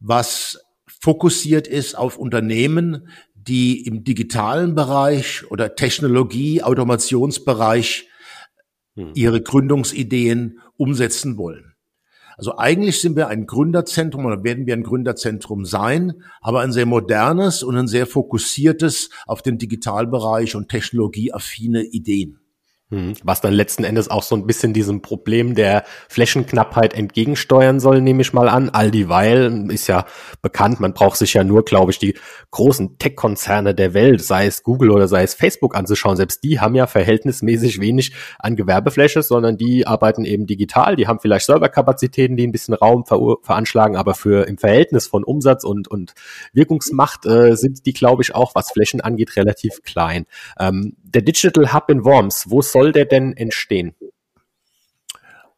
was 0.00 0.58
fokussiert 1.02 1.68
ist 1.68 1.96
auf 1.96 2.16
Unternehmen, 2.16 3.10
die 3.34 3.84
im 3.86 4.04
digitalen 4.04 4.74
Bereich 4.74 5.50
oder 5.50 5.74
Technologie, 5.74 6.62
Automationsbereich 6.62 8.08
hm. 8.94 9.12
ihre 9.14 9.42
Gründungsideen 9.42 10.60
umsetzen 10.76 11.36
wollen. 11.36 11.74
Also 12.38 12.56
eigentlich 12.56 13.00
sind 13.00 13.16
wir 13.16 13.26
ein 13.26 13.46
Gründerzentrum 13.46 14.24
oder 14.24 14.44
werden 14.44 14.64
wir 14.64 14.74
ein 14.74 14.84
Gründerzentrum 14.84 15.64
sein, 15.64 16.22
aber 16.40 16.60
ein 16.60 16.70
sehr 16.70 16.86
modernes 16.86 17.64
und 17.64 17.76
ein 17.76 17.88
sehr 17.88 18.06
fokussiertes 18.06 19.10
auf 19.26 19.42
den 19.42 19.58
Digitalbereich 19.58 20.54
und 20.54 20.68
technologieaffine 20.68 21.82
Ideen. 21.82 22.38
Hm. 22.90 23.12
Was 23.22 23.42
dann 23.42 23.52
letzten 23.52 23.84
Endes 23.84 24.08
auch 24.08 24.22
so 24.22 24.34
ein 24.34 24.46
bisschen 24.46 24.72
diesem 24.72 25.02
Problem 25.02 25.54
der 25.54 25.84
Flächenknappheit 26.08 26.94
entgegensteuern 26.94 27.80
soll, 27.80 28.00
nehme 28.00 28.22
ich 28.22 28.32
mal 28.32 28.48
an. 28.48 28.70
All 28.70 28.90
dieweil 28.90 29.70
ist 29.70 29.88
ja 29.88 30.06
bekannt, 30.40 30.80
man 30.80 30.94
braucht 30.94 31.18
sich 31.18 31.34
ja 31.34 31.44
nur, 31.44 31.66
glaube 31.66 31.92
ich, 31.92 31.98
die 31.98 32.14
großen 32.50 32.96
Tech-Konzerne 32.98 33.74
der 33.74 33.92
Welt, 33.92 34.22
sei 34.24 34.46
es 34.46 34.62
Google 34.62 34.90
oder 34.90 35.06
sei 35.06 35.22
es 35.22 35.34
Facebook 35.34 35.76
anzuschauen. 35.76 36.16
Selbst 36.16 36.42
die 36.42 36.60
haben 36.60 36.74
ja 36.74 36.86
verhältnismäßig 36.86 37.78
wenig 37.78 38.14
an 38.38 38.56
Gewerbefläche, 38.56 39.22
sondern 39.22 39.58
die 39.58 39.86
arbeiten 39.86 40.24
eben 40.24 40.46
digital. 40.46 40.96
Die 40.96 41.06
haben 41.06 41.20
vielleicht 41.20 41.44
Serverkapazitäten, 41.44 42.38
die 42.38 42.46
ein 42.46 42.52
bisschen 42.52 42.72
Raum 42.72 43.04
ver 43.04 43.18
veranschlagen, 43.42 43.96
aber 43.98 44.14
für 44.14 44.48
im 44.48 44.56
Verhältnis 44.56 45.06
von 45.06 45.24
Umsatz 45.24 45.62
und, 45.62 45.88
und 45.88 46.14
Wirkungsmacht 46.54 47.26
äh, 47.26 47.54
sind 47.54 47.84
die, 47.84 47.92
glaube 47.92 48.22
ich, 48.22 48.34
auch, 48.34 48.54
was 48.54 48.70
Flächen 48.70 49.02
angeht, 49.02 49.36
relativ 49.36 49.82
klein. 49.82 50.24
Ähm, 50.58 50.96
der 51.14 51.22
Digital 51.22 51.72
Hub 51.72 51.90
in 51.90 52.04
Worms, 52.04 52.46
wo 52.48 52.62
soll 52.62 52.92
der 52.92 53.06
denn 53.06 53.36
entstehen? 53.36 53.94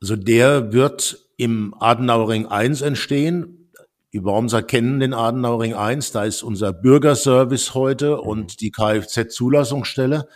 Also 0.00 0.16
der 0.16 0.72
wird 0.72 1.26
im 1.36 1.74
Adenauering 1.78 2.46
1 2.46 2.82
entstehen. 2.82 3.70
Die 4.12 4.24
Wormser 4.24 4.62
kennen 4.62 4.98
den 4.98 5.14
Adenauering 5.14 5.74
1, 5.74 6.12
da 6.12 6.24
ist 6.24 6.42
unser 6.42 6.72
Bürgerservice 6.72 7.74
heute 7.74 8.20
und 8.20 8.60
die 8.60 8.72
Kfz-Zulassungsstelle. 8.72 10.26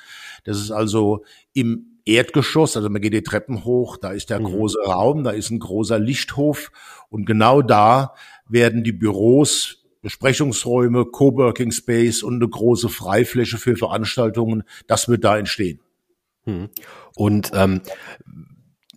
Das 0.44 0.58
ist 0.58 0.70
also 0.70 1.24
im 1.54 1.98
Erdgeschoss, 2.04 2.76
also 2.76 2.88
man 2.90 3.00
geht 3.00 3.14
die 3.14 3.22
Treppen 3.22 3.64
hoch, 3.64 3.96
da 3.96 4.12
ist 4.12 4.30
der 4.30 4.40
mhm. 4.40 4.44
große 4.44 4.78
Raum, 4.86 5.24
da 5.24 5.30
ist 5.30 5.50
ein 5.50 5.58
großer 5.58 5.98
Lichthof 5.98 6.70
und 7.08 7.24
genau 7.24 7.62
da 7.62 8.14
werden 8.48 8.84
die 8.84 8.92
Büros 8.92 9.83
Besprechungsräume, 10.04 11.06
Coworking 11.06 11.72
Space 11.72 12.22
und 12.22 12.34
eine 12.34 12.48
große 12.48 12.90
Freifläche 12.90 13.56
für 13.56 13.74
Veranstaltungen, 13.74 14.64
das 14.86 15.08
wird 15.08 15.24
da 15.24 15.38
entstehen. 15.38 15.80
Hm. 16.44 16.68
Und 17.16 17.52
ähm, 17.54 17.80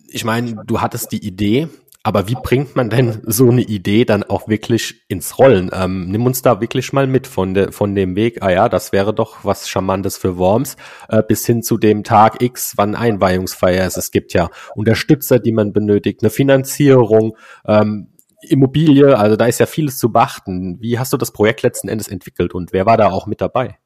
ich 0.06 0.26
meine, 0.26 0.62
du 0.66 0.82
hattest 0.82 1.10
die 1.12 1.26
Idee, 1.26 1.68
aber 2.02 2.28
wie 2.28 2.36
bringt 2.42 2.76
man 2.76 2.90
denn 2.90 3.22
so 3.24 3.48
eine 3.48 3.62
Idee 3.62 4.04
dann 4.04 4.22
auch 4.22 4.48
wirklich 4.48 5.02
ins 5.08 5.38
Rollen? 5.38 5.70
Ähm, 5.72 6.10
nimm 6.10 6.26
uns 6.26 6.42
da 6.42 6.60
wirklich 6.60 6.92
mal 6.92 7.06
mit 7.06 7.26
von, 7.26 7.54
de, 7.54 7.72
von 7.72 7.94
dem 7.94 8.14
Weg, 8.14 8.42
ah 8.42 8.50
ja, 8.50 8.68
das 8.68 8.92
wäre 8.92 9.14
doch 9.14 9.44
was 9.46 9.66
Charmantes 9.66 10.18
für 10.18 10.36
Worms, 10.36 10.76
äh, 11.08 11.22
bis 11.22 11.46
hin 11.46 11.62
zu 11.62 11.78
dem 11.78 12.04
Tag 12.04 12.42
X, 12.42 12.74
wann 12.76 12.94
Einweihungsfeier 12.94 13.86
ist. 13.86 13.96
Es 13.96 14.10
gibt 14.10 14.34
ja 14.34 14.50
Unterstützer, 14.74 15.38
die 15.38 15.52
man 15.52 15.72
benötigt, 15.72 16.22
eine 16.22 16.30
Finanzierung, 16.30 17.34
ähm, 17.66 18.08
Immobilie, 18.42 19.18
also 19.18 19.36
da 19.36 19.46
ist 19.46 19.60
ja 19.60 19.66
vieles 19.66 19.98
zu 19.98 20.12
beachten. 20.12 20.78
Wie 20.80 20.98
hast 20.98 21.12
du 21.12 21.16
das 21.16 21.32
Projekt 21.32 21.62
letzten 21.62 21.88
Endes 21.88 22.08
entwickelt 22.08 22.54
und 22.54 22.72
wer 22.72 22.86
war 22.86 22.96
da 22.96 23.10
auch 23.10 23.26
mit 23.26 23.40
dabei? 23.40 23.78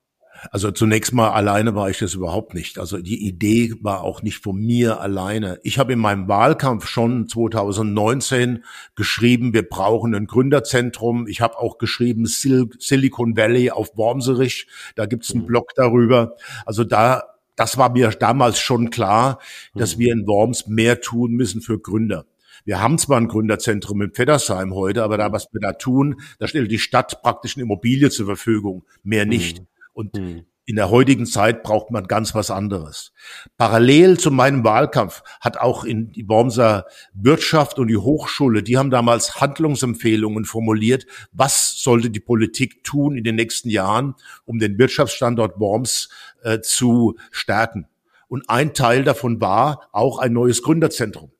Also 0.50 0.72
zunächst 0.72 1.12
mal 1.12 1.30
alleine 1.30 1.74
war 1.74 1.88
ich 1.88 1.98
das 1.98 2.14
überhaupt 2.14 2.54
nicht. 2.54 2.78
Also 2.78 2.98
die 2.98 3.26
Idee 3.26 3.74
war 3.80 4.02
auch 4.02 4.22
nicht 4.22 4.38
von 4.38 4.56
mir 4.56 5.00
alleine. 5.00 5.60
Ich 5.62 5.78
habe 5.78 5.92
in 5.92 6.00
meinem 6.00 6.26
Wahlkampf 6.26 6.86
schon 6.88 7.28
2019 7.28 8.64
geschrieben, 8.96 9.54
wir 9.54 9.68
brauchen 9.68 10.14
ein 10.14 10.26
Gründerzentrum. 10.26 11.28
Ich 11.28 11.40
habe 11.40 11.58
auch 11.58 11.78
geschrieben 11.78 12.26
Sil 12.26 12.74
Silicon 12.78 13.36
Valley 13.36 13.70
auf 13.70 13.96
Wormserich. 13.96 14.66
Da 14.96 15.06
gibt's 15.06 15.32
einen 15.32 15.42
mhm. 15.42 15.46
Blog 15.46 15.70
darüber. 15.76 16.34
Also 16.66 16.82
da, 16.82 17.22
das 17.54 17.78
war 17.78 17.92
mir 17.92 18.10
damals 18.10 18.58
schon 18.58 18.90
klar, 18.90 19.38
dass 19.74 19.96
mhm. 19.96 20.00
wir 20.00 20.12
in 20.12 20.26
Worms 20.26 20.66
mehr 20.66 21.00
tun 21.00 21.32
müssen 21.32 21.60
für 21.60 21.78
Gründer. 21.78 22.24
Wir 22.64 22.80
haben 22.80 22.98
zwar 22.98 23.18
ein 23.18 23.28
Gründerzentrum 23.28 24.02
in 24.02 24.12
Feddersheim 24.12 24.74
heute, 24.74 25.02
aber 25.02 25.18
da, 25.18 25.32
was 25.32 25.48
wir 25.52 25.60
da 25.60 25.72
tun, 25.72 26.20
da 26.38 26.46
stellt 26.46 26.70
die 26.70 26.78
Stadt 26.78 27.22
praktisch 27.22 27.56
eine 27.56 27.64
Immobilie 27.64 28.10
zur 28.10 28.26
Verfügung, 28.26 28.84
mehr 29.02 29.26
nicht. 29.26 29.60
Mhm. 29.60 29.66
Und 29.94 30.14
mhm. 30.14 30.44
in 30.64 30.76
der 30.76 30.90
heutigen 30.90 31.26
Zeit 31.26 31.62
braucht 31.62 31.90
man 31.90 32.06
ganz 32.06 32.34
was 32.34 32.50
anderes. 32.50 33.12
Parallel 33.56 34.18
zu 34.18 34.30
meinem 34.30 34.64
Wahlkampf 34.64 35.22
hat 35.40 35.58
auch 35.58 35.84
in 35.84 36.12
die 36.12 36.28
Wormser 36.28 36.86
Wirtschaft 37.14 37.78
und 37.78 37.88
die 37.88 37.96
Hochschule, 37.96 38.62
die 38.62 38.78
haben 38.78 38.90
damals 38.90 39.40
Handlungsempfehlungen 39.40 40.44
formuliert, 40.44 41.06
was 41.32 41.82
sollte 41.82 42.10
die 42.10 42.20
Politik 42.20 42.84
tun 42.84 43.16
in 43.16 43.24
den 43.24 43.34
nächsten 43.34 43.68
Jahren, 43.68 44.14
um 44.44 44.58
den 44.58 44.78
Wirtschaftsstandort 44.78 45.58
Worms 45.58 46.08
äh, 46.42 46.60
zu 46.60 47.16
stärken. 47.30 47.86
Und 48.28 48.48
ein 48.48 48.72
Teil 48.72 49.04
davon 49.04 49.42
war 49.42 49.90
auch 49.92 50.18
ein 50.18 50.32
neues 50.32 50.62
Gründerzentrum. 50.62 51.32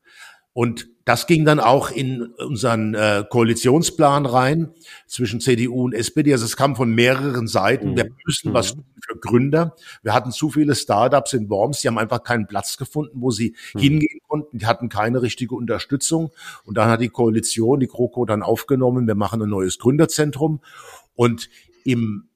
Und 0.52 0.91
das 1.04 1.26
ging 1.26 1.44
dann 1.44 1.58
auch 1.58 1.90
in 1.90 2.22
unseren 2.22 2.94
äh, 2.94 3.24
Koalitionsplan 3.28 4.26
rein 4.26 4.72
zwischen 5.06 5.40
CDU 5.40 5.84
und 5.84 5.94
SPD. 5.94 6.32
Also 6.32 6.44
es 6.44 6.56
kam 6.56 6.76
von 6.76 6.94
mehreren 6.94 7.48
Seiten. 7.48 7.92
Mhm. 7.92 7.96
Wir 7.96 8.08
müssen 8.24 8.50
mhm. 8.50 8.54
was 8.54 8.72
tun 8.74 8.84
für 9.04 9.18
Gründer. 9.18 9.74
Wir 10.02 10.14
hatten 10.14 10.30
zu 10.30 10.50
viele 10.50 10.74
Startups 10.74 11.32
in 11.32 11.50
Worms, 11.50 11.80
die 11.80 11.88
haben 11.88 11.98
einfach 11.98 12.22
keinen 12.22 12.46
Platz 12.46 12.76
gefunden, 12.76 13.20
wo 13.20 13.30
sie 13.30 13.56
mhm. 13.74 13.80
hingehen 13.80 14.20
konnten. 14.28 14.58
Die 14.58 14.66
hatten 14.66 14.88
keine 14.88 15.22
richtige 15.22 15.54
Unterstützung. 15.54 16.30
Und 16.64 16.76
dann 16.76 16.88
hat 16.88 17.00
die 17.00 17.08
Koalition, 17.08 17.80
die 17.80 17.88
GroKo 17.88 18.24
dann 18.24 18.42
aufgenommen, 18.42 19.06
wir 19.06 19.16
machen 19.16 19.42
ein 19.42 19.48
neues 19.48 19.78
Gründerzentrum. 19.78 20.60
Und 21.14 21.48
im 21.84 22.28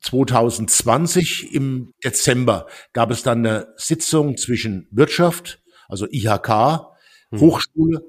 2020 0.00 1.54
im 1.54 1.94
Dezember 2.04 2.66
gab 2.92 3.12
es 3.12 3.22
dann 3.22 3.46
eine 3.46 3.68
Sitzung 3.76 4.36
zwischen 4.36 4.88
Wirtschaft, 4.90 5.60
also 5.88 6.06
IHK, 6.10 6.95
hm. 7.30 7.40
Hochschule. 7.40 8.04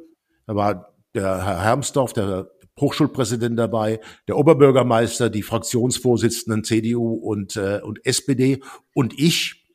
Da 0.45 0.56
war 0.56 0.93
der 1.13 1.43
Herr 1.43 1.63
Hermsdorf, 1.63 2.13
der 2.13 2.49
Hochschulpräsident 2.80 3.58
dabei, 3.58 3.99
der 4.27 4.38
Oberbürgermeister, 4.38 5.30
die 5.30 5.43
Fraktionsvorsitzenden 5.43 6.63
CDU 6.63 7.13
und, 7.13 7.56
äh, 7.56 7.82
und 7.84 8.06
SPD 8.06 8.62
und 8.93 9.17
ich. 9.19 9.65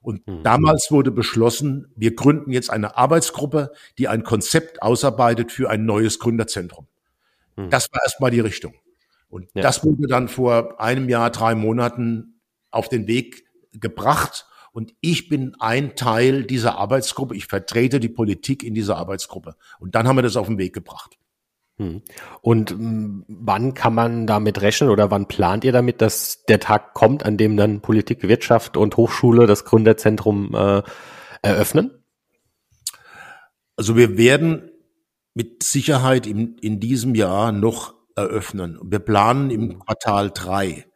Und 0.00 0.26
mhm. 0.26 0.42
damals 0.42 0.88
wurde 0.90 1.10
beschlossen, 1.10 1.92
wir 1.96 2.14
gründen 2.14 2.52
jetzt 2.52 2.70
eine 2.70 2.96
Arbeitsgruppe, 2.96 3.72
die 3.98 4.08
ein 4.08 4.24
Konzept 4.24 4.82
ausarbeitet 4.82 5.52
für 5.52 5.70
ein 5.70 5.84
neues 5.84 6.18
Gründerzentrum. 6.18 6.86
Mhm. 7.56 7.70
Das 7.70 7.88
war 7.92 8.00
erstmal 8.02 8.30
die 8.30 8.40
Richtung. 8.40 8.74
Und 9.28 9.48
ja. 9.54 9.62
das 9.62 9.84
wurde 9.84 10.06
dann 10.08 10.28
vor 10.28 10.80
einem 10.80 11.08
Jahr, 11.08 11.30
drei 11.30 11.54
Monaten 11.54 12.40
auf 12.70 12.88
den 12.88 13.06
Weg 13.06 13.44
gebracht. 13.72 14.46
Und 14.72 14.94
ich 15.00 15.28
bin 15.28 15.54
ein 15.60 15.96
Teil 15.96 16.44
dieser 16.44 16.78
Arbeitsgruppe. 16.78 17.36
Ich 17.36 17.46
vertrete 17.46 18.00
die 18.00 18.08
Politik 18.08 18.62
in 18.62 18.74
dieser 18.74 18.96
Arbeitsgruppe. 18.96 19.54
Und 19.78 19.94
dann 19.94 20.08
haben 20.08 20.16
wir 20.16 20.22
das 20.22 20.36
auf 20.36 20.46
den 20.46 20.58
Weg 20.58 20.72
gebracht. 20.72 21.18
Hm. 21.78 22.02
Und 22.40 22.70
hm, 22.70 23.24
wann 23.28 23.74
kann 23.74 23.94
man 23.94 24.26
damit 24.26 24.60
rechnen 24.60 24.90
oder 24.90 25.10
wann 25.10 25.28
plant 25.28 25.64
ihr 25.64 25.72
damit, 25.72 26.00
dass 26.00 26.44
der 26.44 26.60
Tag 26.60 26.94
kommt, 26.94 27.24
an 27.24 27.36
dem 27.36 27.56
dann 27.56 27.80
Politik, 27.82 28.26
Wirtschaft 28.26 28.76
und 28.76 28.96
Hochschule 28.96 29.46
das 29.46 29.64
Gründerzentrum 29.64 30.54
äh, 30.54 30.82
eröffnen? 31.42 32.02
Also 33.76 33.96
wir 33.96 34.16
werden 34.16 34.70
mit 35.34 35.62
Sicherheit 35.62 36.26
in, 36.26 36.56
in 36.58 36.78
diesem 36.78 37.14
Jahr 37.14 37.52
noch 37.52 37.94
eröffnen. 38.16 38.78
Wir 38.82 38.98
planen 38.98 39.50
im 39.50 39.78
Quartal 39.78 40.30
drei. 40.30 40.86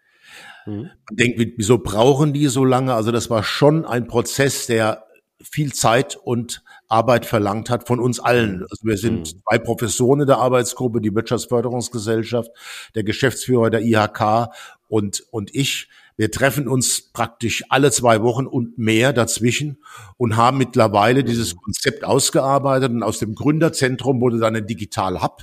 Mhm. 0.67 0.91
Man 1.09 1.17
denkt, 1.17 1.41
wieso 1.57 1.79
brauchen 1.79 2.33
die 2.33 2.47
so 2.49 2.65
lange? 2.65 2.95
Also 2.95 3.13
das 3.13 3.31
war 3.31 3.43
schon 3.43 3.85
ein 3.85 4.07
Prozess, 4.07 4.67
der 4.67 5.05
viel 5.43 5.73
Zeit 5.73 6.17
und 6.17 6.63
Arbeit 6.89 7.27
verlangt 7.27 7.71
hat 7.71 7.87
von 7.87 8.01
uns 8.01 8.21
allen. 8.21 8.63
Also 8.63 8.85
wir 8.85 8.97
sind 8.97 9.19
mhm. 9.19 9.25
zwei 9.25 9.59
Professoren 9.59 10.21
in 10.21 10.27
der 10.27 10.39
Arbeitsgruppe, 10.39 11.01
die 11.01 11.15
Wirtschaftsförderungsgesellschaft, 11.15 12.51
der 12.95 13.05
Geschäftsführer 13.05 13.71
der 13.71 13.83
IHK 13.83 14.51
und, 14.89 15.25
und 15.31 15.55
ich. 15.55 15.89
Wir 16.19 16.31
treffen 16.31 16.67
uns 16.67 17.13
praktisch 17.13 17.65
alle 17.69 17.91
zwei 17.91 18.23
Wochen 18.23 18.47
und 18.47 18.79
mehr 18.79 19.13
dazwischen 19.13 19.83
und 20.17 20.37
haben 20.37 20.57
mittlerweile 20.57 21.23
dieses 21.25 21.55
mhm. 21.55 21.59
Konzept 21.59 22.05
ausgearbeitet 22.05 22.91
und 22.91 23.03
aus 23.03 23.19
dem 23.19 23.35
Gründerzentrum 23.35 24.21
wurde 24.23 24.39
dann 24.39 24.57
ein 24.57 24.67
Digital 24.67 25.23
Hub, 25.23 25.43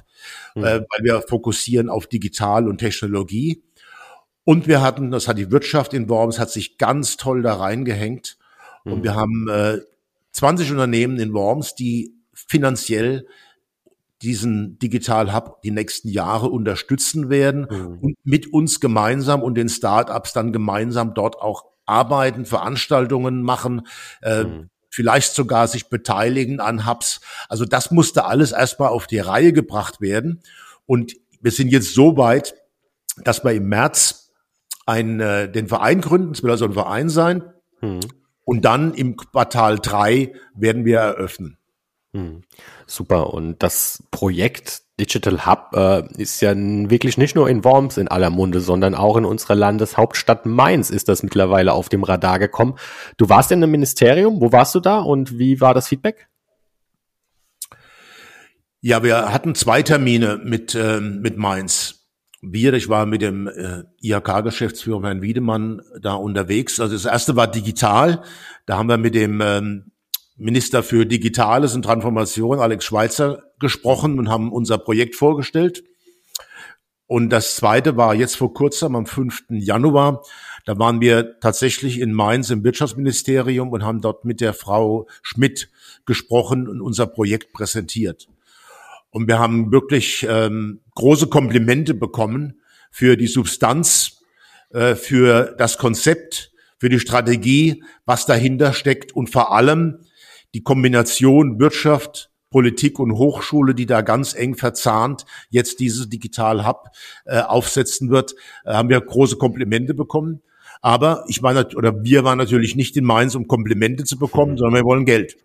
mhm. 0.56 0.64
äh, 0.64 0.80
weil 0.80 1.04
wir 1.04 1.22
fokussieren 1.22 1.90
auf 1.90 2.08
Digital 2.08 2.68
und 2.68 2.80
Technologie. 2.80 3.62
Und 4.46 4.68
wir 4.68 4.82
hatten, 4.82 5.12
das 5.12 5.28
hat 5.28 5.38
die 5.38 5.52
Wirtschaft 5.52 5.94
in 5.94 6.10
Worms, 6.10 6.40
hat 6.40 6.52
sich 6.52 6.78
ganz 6.78 7.18
toll 7.18 7.42
da 7.42 7.56
reingehängt. 7.56 8.38
Und 8.84 9.00
mhm. 9.00 9.04
wir 9.04 9.16
haben 9.16 9.48
äh, 9.50 9.80
20 10.32 10.72
Unternehmen 10.72 11.20
in 11.20 11.34
Worms, 11.34 11.76
die 11.76 12.14
finanziell 12.34 13.26
diesen 14.22 14.80
Digital 14.80 15.34
Hub 15.34 15.62
die 15.62 15.72
nächsten 15.72 16.08
Jahre 16.10 16.48
unterstützen 16.48 17.30
werden 17.30 17.68
mhm. 17.70 18.00
und 18.00 18.18
mit 18.24 18.52
uns 18.52 18.80
gemeinsam 18.80 19.44
und 19.44 19.56
den 19.56 19.70
Startups 19.70 20.34
dann 20.34 20.54
gemeinsam 20.54 21.14
dort 21.14 21.40
auch 21.42 21.66
arbeiten, 21.86 22.46
Veranstaltungen 22.46 23.44
machen, 23.44 23.86
äh, 24.22 24.46
mhm. 24.46 24.70
vielleicht 24.90 25.34
sogar 25.34 25.68
sich 25.68 25.90
beteiligen 25.90 26.62
an 26.62 26.88
Hubs. 26.88 27.20
Also 27.50 27.66
das 27.66 27.92
musste 27.92 28.24
alles 28.24 28.54
erstmal 28.54 28.90
auf 28.90 29.08
die 29.08 29.20
Reihe 29.20 29.52
gebracht 29.52 30.00
werden. 30.00 30.42
Und 30.86 31.14
wir 31.42 31.52
sind 31.52 31.70
jetzt 31.70 31.94
so 31.94 32.16
weit, 32.16 32.56
dass 33.24 33.44
wir 33.44 33.52
im 33.52 33.68
März 33.68 34.23
ein, 34.86 35.20
äh, 35.20 35.52
den 35.52 35.68
Verein 35.68 36.02
gründen. 36.02 36.32
Es 36.32 36.44
will 36.44 36.52
also 36.52 36.66
ein 36.66 36.74
Verein 36.74 37.10
sein. 37.10 37.44
Hm. 37.80 38.00
Und 38.46 38.66
dann 38.66 38.94
im 38.94 39.16
Quartal 39.16 39.80
drei 39.80 40.34
werden 40.56 40.86
wir 40.86 41.00
eröffnen. 41.00 41.58
Hm. 42.14 42.42
Super. 42.86 43.34
Und 43.34 43.64
das 43.64 44.04
Projekt 44.12 44.84
Digital 45.00 45.48
Hub 45.48 45.72
äh, 45.74 46.22
ist 46.22 46.42
ja 46.42 46.54
wirklich 46.56 47.18
nicht 47.18 47.36
nur 47.36 47.50
in 47.50 47.64
Worms 47.64 47.98
in 47.98 48.08
aller 48.08 48.30
Munde, 48.30 48.60
sondern 48.60 48.94
auch 48.94 49.18
in 49.18 49.26
unserer 49.26 49.56
Landeshauptstadt 49.56 50.46
Mainz 50.46 50.92
ist 50.92 51.10
das 51.10 51.24
mittlerweile 51.24 51.74
auf 51.74 51.90
dem 51.90 52.04
Radar 52.04 52.38
gekommen. 52.38 52.76
Du 53.18 53.28
warst 53.28 53.52
in 53.52 53.64
einem 53.64 53.72
Ministerium. 53.72 54.40
Wo 54.40 54.52
warst 54.52 54.76
du 54.76 54.80
da 54.80 55.00
und 55.00 55.40
wie 55.40 55.62
war 55.62 55.74
das 55.74 55.88
Feedback? 55.88 56.28
Ja, 58.82 59.02
wir 59.02 59.34
hatten 59.34 59.56
zwei 59.56 59.82
Termine 59.82 60.40
mit, 60.44 60.76
äh, 60.76 61.00
mit 61.00 61.38
Mainz 61.38 62.03
wir, 62.44 62.74
ich 62.74 62.90
war 62.90 63.06
mit 63.06 63.22
dem 63.22 63.48
äh, 63.48 63.84
IHK-Geschäftsführer 64.02 65.04
Herrn 65.04 65.22
Wiedemann 65.22 65.82
da 66.02 66.14
unterwegs. 66.16 66.80
Also 66.80 66.94
das 66.94 67.06
erste 67.06 67.36
war 67.36 67.48
digital. 67.48 68.22
Da 68.66 68.78
haben 68.78 68.90
wir 68.90 68.98
mit 68.98 69.16
dem 69.16 69.42
ähm, 69.42 69.92
Minister 70.36 70.84
für 70.84 71.06
Digitales 71.06 71.74
und 71.74 71.84
Transformation, 71.84 72.60
Alex 72.60 72.84
Schweitzer, 72.84 73.44
gesprochen 73.60 74.20
und 74.20 74.30
haben 74.30 74.52
unser 74.52 74.78
Projekt 74.78 75.16
vorgestellt. 75.16 75.84
Und 77.08 77.30
das 77.30 77.56
zweite 77.56 77.96
war 77.96 78.14
jetzt 78.14 78.36
vor 78.36 78.54
kurzem, 78.54 78.96
am 78.96 79.06
5. 79.06 79.46
Januar. 79.50 80.24
Da 80.66 80.78
waren 80.80 81.00
wir 81.00 81.40
tatsächlich 81.40 82.00
in 82.00 82.12
Mainz 82.12 82.50
im 82.50 82.64
Wirtschaftsministerium 82.64 83.72
und 83.72 83.84
haben 83.84 84.02
dort 84.02 84.26
mit 84.26 84.42
der 84.42 84.54
Frau 84.54 85.08
Schmidt 85.22 85.70
gesprochen 86.06 86.68
und 86.68 86.82
unser 86.82 87.08
Projekt 87.08 87.54
präsentiert. 87.54 88.28
Und 89.14 89.28
wir 89.28 89.38
haben 89.38 89.72
wirklich 89.72 90.26
ähm, 90.28 90.82
große 90.96 91.28
Komplimente 91.28 91.94
bekommen 91.94 92.62
für 92.90 93.16
die 93.16 93.28
Substanz, 93.28 94.24
äh, 94.72 94.96
für 94.96 95.54
das 95.60 95.78
Konzept, 95.78 96.52
für 96.80 96.90
die 96.90 97.00
Strategie, 97.00 97.84
was 98.06 98.26
dahinter 98.26 98.74
steckt 98.74 99.16
und 99.16 99.30
vor 99.30 99.54
allem 99.54 100.00
die 100.56 100.64
Kombination 100.64 101.60
Wirtschaft, 101.60 102.32
Politik 102.50 102.98
und 102.98 103.14
Hochschule, 103.14 103.76
die 103.76 103.86
da 103.86 104.02
ganz 104.02 104.34
eng 104.34 104.56
verzahnt 104.56 105.26
jetzt 105.52 105.80
dieses 105.80 106.10
Digital 106.10 106.66
Hub 106.66 106.88
äh, 107.26 107.40
aufsetzen 107.40 108.10
wird, 108.10 108.34
äh, 108.66 108.74
haben 108.74 108.90
wir 108.90 109.00
große 109.00 109.38
Komplimente 109.38 109.94
bekommen. 109.94 110.42
Aber 110.82 111.24
ich 111.28 111.44
war 111.44 111.54
oder 111.76 112.04
wir 112.04 112.24
waren 112.24 112.40
natürlich 112.40 112.76
nicht 112.76 112.98
in 112.98 113.06
Mainz, 113.06 113.36
um 113.36 113.48
Komplimente 113.48 114.06
zu 114.06 114.18
bekommen, 114.18 114.58
sondern 114.58 114.82
wir 114.82 114.86
wollen 114.86 115.06
Geld. 115.06 115.38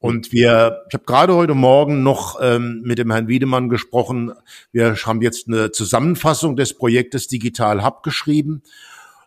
Und 0.00 0.32
wir, 0.32 0.86
ich 0.88 0.94
habe 0.94 1.04
gerade 1.04 1.34
heute 1.34 1.54
Morgen 1.54 2.02
noch 2.02 2.38
ähm, 2.40 2.80
mit 2.84 2.98
dem 2.98 3.10
Herrn 3.12 3.28
Wiedemann 3.28 3.68
gesprochen. 3.68 4.32
Wir 4.72 4.96
haben 4.96 5.20
jetzt 5.20 5.46
eine 5.46 5.72
Zusammenfassung 5.72 6.56
des 6.56 6.72
Projektes 6.72 7.28
Digital 7.28 7.84
Hub 7.84 8.02
geschrieben 8.02 8.62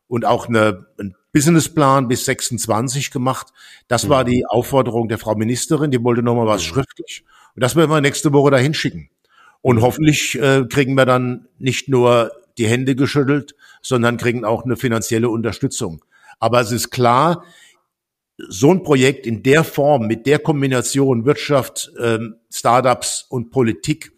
und 0.07 0.25
auch 0.25 0.47
eine, 0.47 0.87
einen 0.99 1.15
Businessplan 1.31 2.07
bis 2.07 2.25
26 2.25 3.11
gemacht. 3.11 3.53
Das 3.87 4.09
war 4.09 4.23
mhm. 4.23 4.31
die 4.31 4.45
Aufforderung 4.47 5.07
der 5.09 5.19
Frau 5.19 5.35
Ministerin. 5.35 5.91
Die 5.91 6.03
wollte 6.03 6.23
nochmal 6.23 6.47
was 6.47 6.63
mhm. 6.63 6.73
schriftlich. 6.73 7.23
Und 7.55 7.63
das 7.63 7.75
werden 7.75 7.91
wir 7.91 8.01
nächste 8.01 8.33
Woche 8.33 8.49
dahin 8.49 8.73
schicken. 8.73 9.09
Und 9.61 9.81
hoffentlich 9.81 10.39
äh, 10.41 10.65
kriegen 10.67 10.95
wir 10.95 11.05
dann 11.05 11.47
nicht 11.59 11.87
nur 11.87 12.31
die 12.57 12.67
Hände 12.67 12.95
geschüttelt, 12.95 13.55
sondern 13.83 14.17
kriegen 14.17 14.43
auch 14.43 14.65
eine 14.65 14.75
finanzielle 14.75 15.29
Unterstützung. 15.29 16.03
Aber 16.39 16.61
es 16.61 16.71
ist 16.71 16.89
klar, 16.89 17.43
so 18.49 18.71
ein 18.71 18.83
Projekt 18.83 19.25
in 19.25 19.43
der 19.43 19.63
Form, 19.63 20.07
mit 20.07 20.25
der 20.25 20.39
Kombination 20.39 21.25
Wirtschaft, 21.25 21.91
ähm, 21.99 22.35
Startups 22.51 23.25
und 23.29 23.51
Politik 23.51 24.11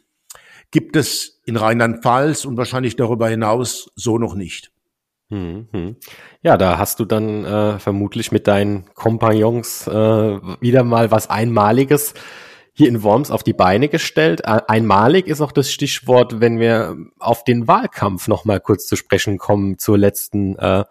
gibt 0.72 0.96
es 0.96 1.42
in 1.46 1.58
Rheinland-Pfalz 1.58 2.46
und 2.46 2.58
wahrscheinlich 2.58 2.96
darüber 2.96 3.30
hinaus 3.30 3.92
so 3.96 4.18
noch 4.18 4.36
nicht. 4.36 4.72
Hm, 5.30 5.68
hm. 5.72 5.96
Ja, 6.42 6.58
da 6.58 6.78
hast 6.78 7.00
du 7.00 7.06
dann 7.06 7.46
äh, 7.46 7.80
vermutlich 7.80 8.32
mit 8.32 8.48
deinen 8.48 8.86
Kompagnons 8.94 9.88
äh, 9.88 9.92
wieder 9.92 10.84
mal 10.84 11.12
was 11.12 11.30
Einmaliges 11.30 12.14
hier 12.74 12.90
in 12.90 13.04
Worms 13.04 13.32
auf 13.32 13.42
die 13.42 13.54
Beine 13.54 13.88
gestellt. 13.88 14.46
Einmalig 14.46 15.28
ist 15.28 15.40
auch 15.40 15.54
das 15.54 15.72
Stichwort, 15.72 16.42
wenn 16.42 16.60
wir 16.60 16.98
auf 17.20 17.46
den 17.46 17.70
Wahlkampf 17.70 18.28
noch 18.28 18.44
mal 18.44 18.60
kurz 18.60 18.86
zu 18.86 18.98
sprechen 18.98 19.38
kommen 19.38 19.80
zur 19.80 19.98
letzten 19.98 20.58
äh, 20.58 20.84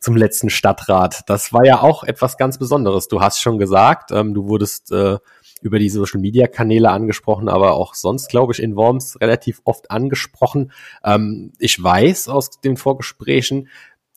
zum 0.00 0.16
letzten 0.16 0.50
Stadtrat. 0.50 1.22
Das 1.26 1.52
war 1.52 1.64
ja 1.64 1.82
auch 1.82 2.04
etwas 2.04 2.36
ganz 2.36 2.58
Besonderes. 2.58 3.08
Du 3.08 3.20
hast 3.20 3.40
schon 3.40 3.58
gesagt, 3.58 4.10
ähm, 4.12 4.34
du 4.34 4.48
wurdest 4.48 4.92
äh, 4.92 5.18
über 5.60 5.78
die 5.78 5.90
Social 5.90 6.20
Media 6.20 6.46
Kanäle 6.46 6.90
angesprochen, 6.90 7.48
aber 7.48 7.74
auch 7.74 7.94
sonst, 7.94 8.28
glaube 8.28 8.52
ich, 8.52 8.62
in 8.62 8.76
Worms 8.76 9.20
relativ 9.20 9.60
oft 9.64 9.90
angesprochen. 9.90 10.72
Ähm, 11.04 11.52
ich 11.58 11.82
weiß 11.82 12.28
aus 12.28 12.60
den 12.60 12.76
Vorgesprächen, 12.76 13.68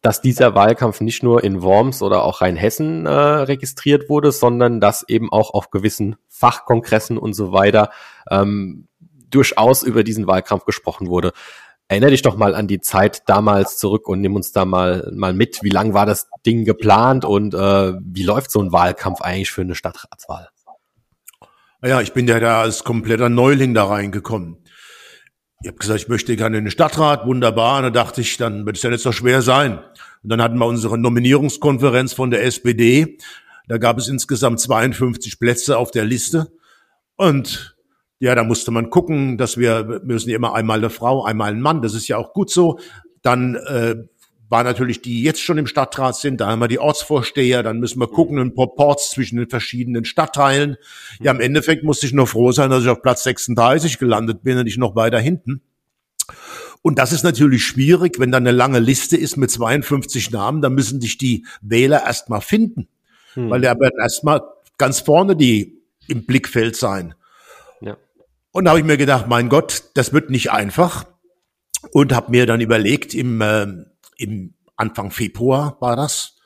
dass 0.02 0.22
dieser 0.22 0.56
Wahlkampf 0.56 1.02
nicht 1.02 1.22
nur 1.22 1.44
in 1.44 1.62
Worms 1.62 2.02
oder 2.02 2.24
auch 2.24 2.42
Rheinhessen 2.42 3.06
äh, 3.06 3.12
registriert 3.12 4.10
wurde, 4.10 4.32
sondern 4.32 4.80
dass 4.80 5.08
eben 5.08 5.32
auch 5.32 5.54
auf 5.54 5.70
gewissen 5.70 6.16
Fachkongressen 6.28 7.18
und 7.18 7.34
so 7.34 7.54
weiter 7.54 7.92
ähm, 8.30 8.88
durchaus 9.30 9.84
über 9.84 10.04
diesen 10.04 10.28
Wahlkampf 10.28 10.66
gesprochen 10.66 11.08
wurde. 11.08 11.34
Erinnere 11.92 12.12
dich 12.12 12.22
doch 12.22 12.38
mal 12.38 12.56
an 12.56 12.68
die 12.68 12.80
Zeit 12.80 13.24
damals 13.28 13.78
zurück 13.78 14.08
und 14.08 14.22
nimm 14.22 14.34
uns 14.34 14.54
da 14.54 14.64
mal, 14.64 15.12
mal 15.14 15.34
mit. 15.34 15.62
Wie 15.62 15.70
lang 15.70 15.94
war 15.94 16.06
das 16.06 16.30
Ding 16.46 16.64
geplant 16.64 17.26
und 17.26 17.54
äh, 17.54 17.94
wie 18.00 18.24
läuft 18.24 18.50
so 18.50 18.62
ein 18.62 18.72
Wahlkampf 18.72 19.20
eigentlich 19.20 19.52
für 19.52 19.60
eine 19.60 19.76
Stadtratswahl? 19.76 20.48
Ja, 21.84 22.00
ich 22.00 22.14
bin 22.14 22.30
ja 22.30 22.40
da 22.40 22.62
als 22.62 22.86
kompletter 22.86 23.28
Neuling 23.28 23.74
da 23.74 23.84
reingekommen. 23.84 24.64
Ich 25.62 25.68
habe 25.68 25.80
gesagt, 25.80 26.00
ich 26.00 26.08
möchte 26.08 26.34
gerne 26.38 26.60
in 26.60 26.64
den 26.64 26.72
Stadtrat, 26.72 27.26
wunderbar. 27.26 27.80
Und 27.80 27.84
da 27.84 27.90
dachte 27.90 28.22
ich, 28.22 28.38
dann 28.38 28.66
wird 28.66 28.78
es 28.78 28.84
ja 28.84 28.90
nicht 28.90 29.04
so 29.04 29.12
schwer 29.12 29.42
sein. 29.42 29.80
Und 30.24 30.30
dann 30.30 30.42
hatten 30.42 30.60
wir 30.60 30.68
unsere 30.68 30.98
Nominierungskonferenz 30.98 32.14
von 32.14 32.32
der 32.32 32.46
SPD. 32.46 33.18
Da 33.68 33.80
gab 33.80 33.98
es 33.98 34.08
insgesamt 34.08 34.62
52 34.62 35.42
Plätze 35.42 35.78
auf 35.78 35.92
der 35.92 36.06
Liste. 36.06 36.54
Und 37.18 37.76
ja, 38.22 38.36
da 38.36 38.44
musste 38.44 38.70
man 38.70 38.92
gucken, 38.92 39.40
dass 39.40 39.58
wir, 39.58 40.02
müssen 40.04 40.30
ja 40.30 40.36
immer 40.36 40.54
einmal 40.54 40.78
eine 40.78 40.92
Frau, 40.92 41.26
einmal 41.26 41.52
ein 41.52 41.60
Mann, 41.60 41.82
das 41.82 41.96
ist 41.96 42.08
ja 42.08 42.18
auch 42.18 42.34
gut 42.34 42.52
so. 42.52 42.80
Dann 43.24 43.56
äh, 43.56 43.96
war 44.48 44.64
natürlich 44.64 45.02
die 45.02 45.24
jetzt 45.24 45.42
schon 45.42 45.58
im 45.58 45.66
Stadtrat 45.66 46.16
sind, 46.16 46.40
da 46.40 46.48
haben 46.48 46.60
wir 46.60 46.68
die 46.68 46.78
Ortsvorsteher, 46.78 47.64
dann 47.64 47.80
müssen 47.80 48.00
wir 48.00 48.08
gucken, 48.08 48.38
einen 48.38 48.54
Proports 48.54 49.10
zwischen 49.10 49.38
den 49.38 49.50
verschiedenen 49.50 50.06
Stadtteilen. 50.06 50.78
Ja, 51.20 51.32
im 51.32 51.40
Endeffekt 51.40 51.84
musste 51.84 52.06
ich 52.06 52.14
nur 52.14 52.28
froh 52.28 52.52
sein, 52.52 52.70
dass 52.70 52.84
ich 52.84 52.90
auf 52.90 53.02
Platz 53.02 53.24
36 53.24 53.98
gelandet 53.98 54.44
bin 54.44 54.56
und 54.56 54.66
nicht 54.66 54.78
noch 54.78 54.96
weiter 54.96 55.20
hinten. 55.20 55.64
Und 56.84 57.00
das 57.00 57.14
ist 57.14 57.24
natürlich 57.24 57.66
schwierig, 57.66 58.20
wenn 58.20 58.32
da 58.32 58.38
eine 58.38 58.52
lange 58.52 58.80
Liste 58.80 59.18
ist 59.18 59.36
mit 59.36 59.50
52 59.50 60.30
Namen, 60.30 60.62
dann 60.62 60.76
müssen 60.76 61.00
dich 61.00 61.18
die 61.18 61.44
Wähler 61.62 62.04
erstmal 62.06 62.42
finden. 62.42 62.88
Hm. 63.34 63.50
Weil 63.50 63.62
der 63.62 63.80
werden 63.80 64.00
erstmal 64.00 64.42
ganz 64.78 65.00
vorne 65.00 65.36
die 65.36 65.82
im 66.08 66.28
Blickfeld 66.28 66.76
sein. 66.76 67.16
Und 68.52 68.66
da 68.66 68.72
habe 68.72 68.80
ich 68.80 68.86
mir 68.86 68.98
gedacht, 68.98 69.28
mein 69.28 69.50
Gott, 69.50 69.84
das 69.94 70.14
wird 70.14 70.30
nicht 70.30 70.52
einfach. 70.52 71.06
Und 71.92 72.14
habe 72.14 72.32
mir 72.32 72.46
dann 72.46 72.62
überlegt, 72.62 73.14
im, 73.14 73.42
äh, 73.42 73.68
im 74.18 74.54
Anfang 74.76 75.12
Februar 75.12 75.78
war 75.80 75.96
das, 75.96 76.38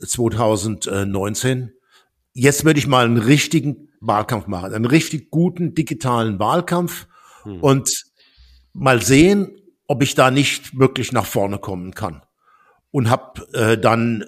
2019, 0.00 1.72
jetzt 2.32 2.64
würde 2.64 2.78
ich 2.78 2.86
mal 2.86 3.04
einen 3.04 3.18
richtigen 3.18 3.88
Wahlkampf 4.00 4.46
machen, 4.46 4.72
einen 4.72 4.84
richtig 4.84 5.30
guten 5.30 5.74
digitalen 5.74 6.38
Wahlkampf 6.38 7.08
hm. 7.42 7.60
und 7.60 8.04
mal 8.72 9.02
sehen, 9.02 9.56
ob 9.86 10.02
ich 10.02 10.14
da 10.14 10.30
nicht 10.30 10.78
wirklich 10.78 11.12
nach 11.12 11.26
vorne 11.26 11.58
kommen 11.58 11.94
kann. 11.94 12.22
Und 12.90 13.10
habe 13.10 13.52
äh, 13.52 13.78
dann 13.78 14.24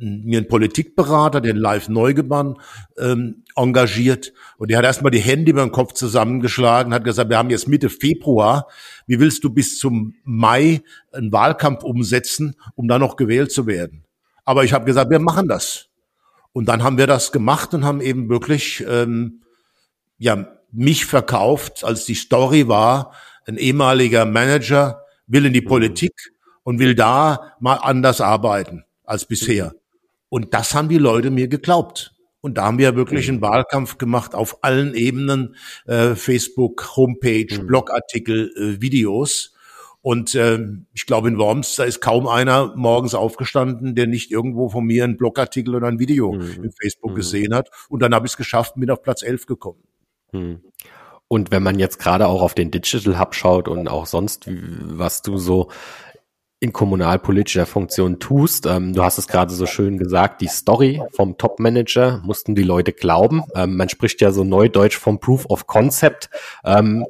mir 0.00 0.38
einen 0.38 0.48
Politikberater, 0.48 1.40
den 1.40 1.56
Live 1.56 1.88
Neugemann, 1.88 2.58
ähm, 2.98 3.44
engagiert. 3.56 4.32
Und 4.58 4.70
der 4.70 4.78
hat 4.78 4.84
erstmal 4.84 5.10
die 5.10 5.20
Hände 5.20 5.50
über 5.50 5.62
den 5.62 5.72
Kopf 5.72 5.94
zusammengeschlagen, 5.94 6.92
hat 6.92 7.04
gesagt, 7.04 7.30
wir 7.30 7.38
haben 7.38 7.50
jetzt 7.50 7.68
Mitte 7.68 7.88
Februar. 7.88 8.68
Wie 9.06 9.18
willst 9.18 9.44
du 9.44 9.50
bis 9.50 9.78
zum 9.78 10.14
Mai 10.24 10.82
einen 11.12 11.32
Wahlkampf 11.32 11.82
umsetzen, 11.82 12.54
um 12.74 12.88
dann 12.88 13.00
noch 13.00 13.16
gewählt 13.16 13.50
zu 13.50 13.66
werden? 13.66 14.04
Aber 14.44 14.64
ich 14.64 14.72
habe 14.72 14.84
gesagt, 14.84 15.10
wir 15.10 15.18
machen 15.18 15.48
das. 15.48 15.88
Und 16.52 16.66
dann 16.68 16.82
haben 16.82 16.98
wir 16.98 17.06
das 17.06 17.32
gemacht 17.32 17.74
und 17.74 17.84
haben 17.84 18.00
eben 18.00 18.28
wirklich 18.28 18.84
ähm, 18.88 19.42
ja 20.18 20.48
mich 20.70 21.06
verkauft, 21.06 21.84
als 21.84 22.04
die 22.04 22.14
Story 22.14 22.68
war, 22.68 23.12
ein 23.46 23.56
ehemaliger 23.56 24.26
Manager 24.26 25.02
will 25.26 25.46
in 25.46 25.52
die. 25.52 25.62
Politik 25.62 26.12
und 26.62 26.78
will 26.78 26.94
da 26.94 27.54
mal 27.60 27.76
anders 27.76 28.20
arbeiten 28.20 28.84
als 29.08 29.24
bisher. 29.24 29.74
Und 30.28 30.54
das 30.54 30.74
haben 30.74 30.88
die 30.88 30.98
Leute 30.98 31.30
mir 31.30 31.48
geglaubt. 31.48 32.14
Und 32.40 32.56
da 32.56 32.66
haben 32.66 32.78
wir 32.78 32.94
wirklich 32.94 33.28
einen 33.28 33.40
Wahlkampf 33.40 33.98
gemacht 33.98 34.34
auf 34.34 34.62
allen 34.62 34.94
Ebenen, 34.94 35.56
äh, 35.86 36.14
Facebook, 36.14 36.96
Homepage, 36.96 37.48
mhm. 37.50 37.66
Blogartikel, 37.66 38.52
äh, 38.56 38.80
Videos. 38.80 39.54
Und 40.02 40.34
äh, 40.36 40.60
ich 40.94 41.06
glaube, 41.06 41.28
in 41.28 41.38
Worms, 41.38 41.74
da 41.74 41.84
ist 41.84 42.00
kaum 42.00 42.28
einer 42.28 42.74
morgens 42.76 43.14
aufgestanden, 43.14 43.96
der 43.96 44.06
nicht 44.06 44.30
irgendwo 44.30 44.68
von 44.68 44.84
mir 44.84 45.02
einen 45.04 45.16
Blogartikel 45.16 45.74
oder 45.74 45.88
ein 45.88 45.98
Video 45.98 46.32
mhm. 46.32 46.64
in 46.64 46.72
Facebook 46.72 47.10
mhm. 47.10 47.16
gesehen 47.16 47.54
hat. 47.54 47.70
Und 47.88 48.00
dann 48.00 48.14
habe 48.14 48.26
ich 48.26 48.32
es 48.32 48.36
geschafft, 48.36 48.74
bin 48.76 48.90
auf 48.90 49.02
Platz 49.02 49.22
11 49.22 49.46
gekommen. 49.46 49.82
Mhm. 50.32 50.62
Und 51.26 51.50
wenn 51.50 51.62
man 51.62 51.78
jetzt 51.78 51.98
gerade 51.98 52.26
auch 52.26 52.40
auf 52.40 52.54
den 52.54 52.70
Digital 52.70 53.20
Hub 53.20 53.34
schaut 53.34 53.68
und 53.68 53.86
auch 53.88 54.06
sonst, 54.06 54.48
was 54.48 55.20
du 55.20 55.36
so 55.36 55.68
in 56.60 56.72
kommunalpolitischer 56.72 57.66
Funktion 57.66 58.18
tust. 58.18 58.66
Ähm, 58.66 58.92
du 58.92 59.04
hast 59.04 59.18
es 59.18 59.28
gerade 59.28 59.52
so 59.52 59.66
schön 59.66 59.96
gesagt, 59.96 60.40
die 60.40 60.48
Story 60.48 61.00
vom 61.12 61.38
Top-Manager 61.38 62.20
mussten 62.24 62.54
die 62.54 62.64
Leute 62.64 62.92
glauben. 62.92 63.44
Ähm, 63.54 63.76
man 63.76 63.88
spricht 63.88 64.20
ja 64.20 64.32
so 64.32 64.42
neudeutsch 64.42 64.96
vom 64.96 65.20
Proof 65.20 65.46
of 65.46 65.66
Concept. 65.66 66.30
Ähm, 66.64 67.06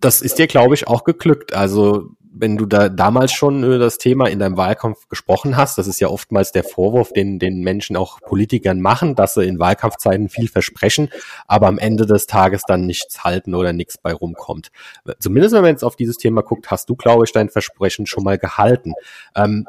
das 0.00 0.22
ist 0.22 0.38
dir, 0.38 0.46
glaube 0.46 0.74
ich, 0.74 0.88
auch 0.88 1.04
geglückt. 1.04 1.54
Also 1.54 2.10
wenn 2.38 2.56
du 2.56 2.66
da 2.66 2.88
damals 2.88 3.32
schon 3.32 3.64
über 3.64 3.78
das 3.78 3.98
Thema 3.98 4.28
in 4.28 4.38
deinem 4.38 4.56
Wahlkampf 4.56 5.08
gesprochen 5.08 5.56
hast, 5.56 5.78
das 5.78 5.86
ist 5.86 6.00
ja 6.00 6.08
oftmals 6.08 6.52
der 6.52 6.64
Vorwurf, 6.64 7.12
den 7.12 7.38
den 7.38 7.62
Menschen 7.62 7.96
auch 7.96 8.20
Politikern 8.20 8.80
machen, 8.80 9.14
dass 9.14 9.34
sie 9.34 9.44
in 9.44 9.58
Wahlkampfzeiten 9.58 10.28
viel 10.28 10.48
versprechen, 10.48 11.08
aber 11.46 11.66
am 11.66 11.78
Ende 11.78 12.06
des 12.06 12.26
Tages 12.26 12.62
dann 12.66 12.86
nichts 12.86 13.24
halten 13.24 13.54
oder 13.54 13.72
nichts 13.72 13.98
bei 13.98 14.12
rumkommt. 14.12 14.70
Zumindest 15.18 15.54
wenn 15.54 15.62
man 15.62 15.70
jetzt 15.70 15.84
auf 15.84 15.96
dieses 15.96 16.18
Thema 16.18 16.42
guckt, 16.42 16.70
hast 16.70 16.88
du, 16.90 16.96
glaube 16.96 17.24
ich, 17.24 17.32
dein 17.32 17.48
Versprechen 17.48 18.06
schon 18.06 18.24
mal 18.24 18.38
gehalten. 18.38 18.92
Ähm, 19.34 19.66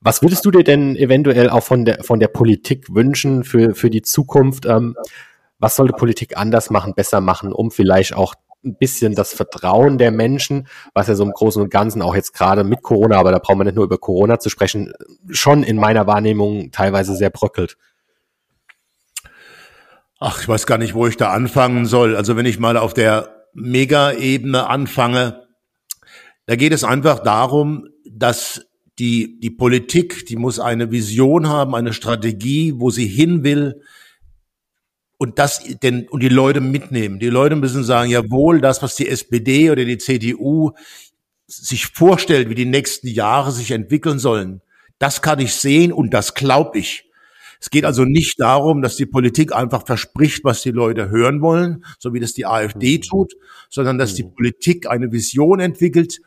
was 0.00 0.22
würdest 0.22 0.44
du 0.44 0.50
dir 0.50 0.64
denn 0.64 0.96
eventuell 0.96 1.48
auch 1.48 1.62
von 1.62 1.84
der 1.84 2.04
von 2.04 2.20
der 2.20 2.28
Politik 2.28 2.94
wünschen 2.94 3.42
für 3.42 3.74
für 3.74 3.90
die 3.90 4.02
Zukunft? 4.02 4.66
Ähm, 4.66 4.96
was 5.58 5.76
sollte 5.76 5.94
Politik 5.94 6.36
anders 6.36 6.68
machen, 6.68 6.94
besser 6.94 7.20
machen, 7.20 7.52
um 7.52 7.70
vielleicht 7.70 8.14
auch 8.14 8.34
ein 8.64 8.76
bisschen 8.76 9.14
das 9.14 9.34
Vertrauen 9.34 9.98
der 9.98 10.10
Menschen, 10.10 10.66
was 10.92 11.08
ja 11.08 11.14
so 11.14 11.24
im 11.24 11.32
Großen 11.32 11.62
und 11.62 11.70
Ganzen 11.70 12.02
auch 12.02 12.14
jetzt 12.14 12.32
gerade 12.32 12.64
mit 12.64 12.82
Corona, 12.82 13.16
aber 13.16 13.32
da 13.32 13.38
braucht 13.38 13.56
man 13.56 13.66
nicht 13.66 13.76
nur 13.76 13.84
über 13.84 13.98
Corona 13.98 14.38
zu 14.38 14.50
sprechen, 14.50 14.92
schon 15.30 15.62
in 15.62 15.76
meiner 15.76 16.06
Wahrnehmung 16.06 16.70
teilweise 16.70 17.14
sehr 17.16 17.30
bröckelt. 17.30 17.76
Ach, 20.18 20.40
ich 20.40 20.48
weiß 20.48 20.66
gar 20.66 20.78
nicht, 20.78 20.94
wo 20.94 21.06
ich 21.06 21.16
da 21.16 21.32
anfangen 21.32 21.86
soll. 21.86 22.16
Also 22.16 22.36
wenn 22.36 22.46
ich 22.46 22.58
mal 22.58 22.76
auf 22.76 22.94
der 22.94 23.46
Mega-Ebene 23.52 24.68
anfange, 24.68 25.42
da 26.46 26.56
geht 26.56 26.72
es 26.72 26.84
einfach 26.84 27.20
darum, 27.20 27.88
dass 28.10 28.66
die, 28.98 29.40
die 29.40 29.50
Politik, 29.50 30.26
die 30.26 30.36
muss 30.36 30.60
eine 30.60 30.90
Vision 30.90 31.48
haben, 31.48 31.74
eine 31.74 31.92
Strategie, 31.92 32.74
wo 32.76 32.90
sie 32.90 33.06
hin 33.06 33.42
will, 33.42 33.80
und 35.24 35.38
das 35.38 35.62
denn 35.82 36.06
und 36.08 36.22
die 36.22 36.28
Leute 36.28 36.60
mitnehmen. 36.60 37.18
Die 37.18 37.30
Leute 37.30 37.56
müssen 37.56 37.82
sagen, 37.82 38.10
jawohl, 38.10 38.60
das, 38.60 38.82
was 38.82 38.94
die 38.94 39.08
SPD 39.08 39.70
oder 39.70 39.84
die 39.84 39.96
CDU 39.96 40.72
sich 41.46 41.86
vorstellt, 41.86 42.50
wie 42.50 42.54
die 42.54 42.66
nächsten 42.66 43.08
Jahre 43.08 43.50
sich 43.52 43.70
entwickeln 43.70 44.18
sollen, 44.18 44.60
das 44.98 45.22
kann 45.22 45.40
ich 45.40 45.54
sehen 45.54 45.92
und 45.92 46.12
das 46.12 46.34
glaube 46.34 46.78
ich. 46.78 47.08
Es 47.58 47.70
geht 47.70 47.86
also 47.86 48.04
nicht 48.04 48.38
darum, 48.38 48.82
dass 48.82 48.96
die 48.96 49.06
Politik 49.06 49.54
einfach 49.54 49.86
verspricht, 49.86 50.44
was 50.44 50.60
die 50.60 50.70
Leute 50.70 51.08
hören 51.08 51.40
wollen, 51.40 51.86
so 51.98 52.12
wie 52.12 52.20
das 52.20 52.34
die 52.34 52.44
AfD 52.44 52.98
mhm. 52.98 53.02
tut, 53.02 53.32
sondern 53.70 53.96
dass 53.96 54.14
die 54.14 54.24
mhm. 54.24 54.34
Politik 54.34 54.86
eine 54.86 55.10
Vision 55.10 55.60
entwickelt, 55.60 56.20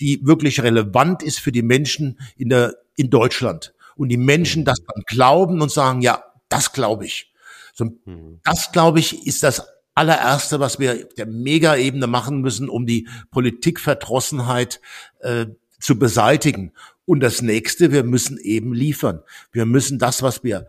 die 0.00 0.20
wirklich 0.22 0.62
relevant 0.62 1.24
ist 1.24 1.40
für 1.40 1.50
die 1.50 1.62
Menschen 1.62 2.20
in 2.36 2.50
der, 2.50 2.76
in 2.94 3.10
Deutschland. 3.10 3.74
Und 3.96 4.10
die 4.10 4.16
Menschen 4.16 4.62
mhm. 4.62 4.66
das 4.66 4.78
dann 4.86 5.02
glauben 5.06 5.60
und 5.60 5.72
sagen, 5.72 6.00
ja, 6.00 6.22
das 6.48 6.72
glaube 6.72 7.06
ich. 7.06 7.33
So, 7.74 7.98
das 8.44 8.72
glaube 8.72 9.00
ich 9.00 9.26
ist 9.26 9.42
das 9.42 9.66
allererste, 9.94 10.60
was 10.60 10.78
wir 10.78 11.04
der 11.16 11.26
Mega-Ebene 11.26 12.06
machen 12.06 12.40
müssen, 12.40 12.68
um 12.68 12.86
die 12.86 13.08
Politikverdrossenheit 13.30 14.80
äh, 15.20 15.46
zu 15.78 15.98
beseitigen. 15.98 16.72
Und 17.04 17.20
das 17.20 17.42
nächste, 17.42 17.92
wir 17.92 18.02
müssen 18.02 18.38
eben 18.38 18.72
liefern. 18.72 19.20
Wir 19.52 19.66
müssen 19.66 19.98
das, 19.98 20.22
was 20.22 20.42
wir 20.42 20.68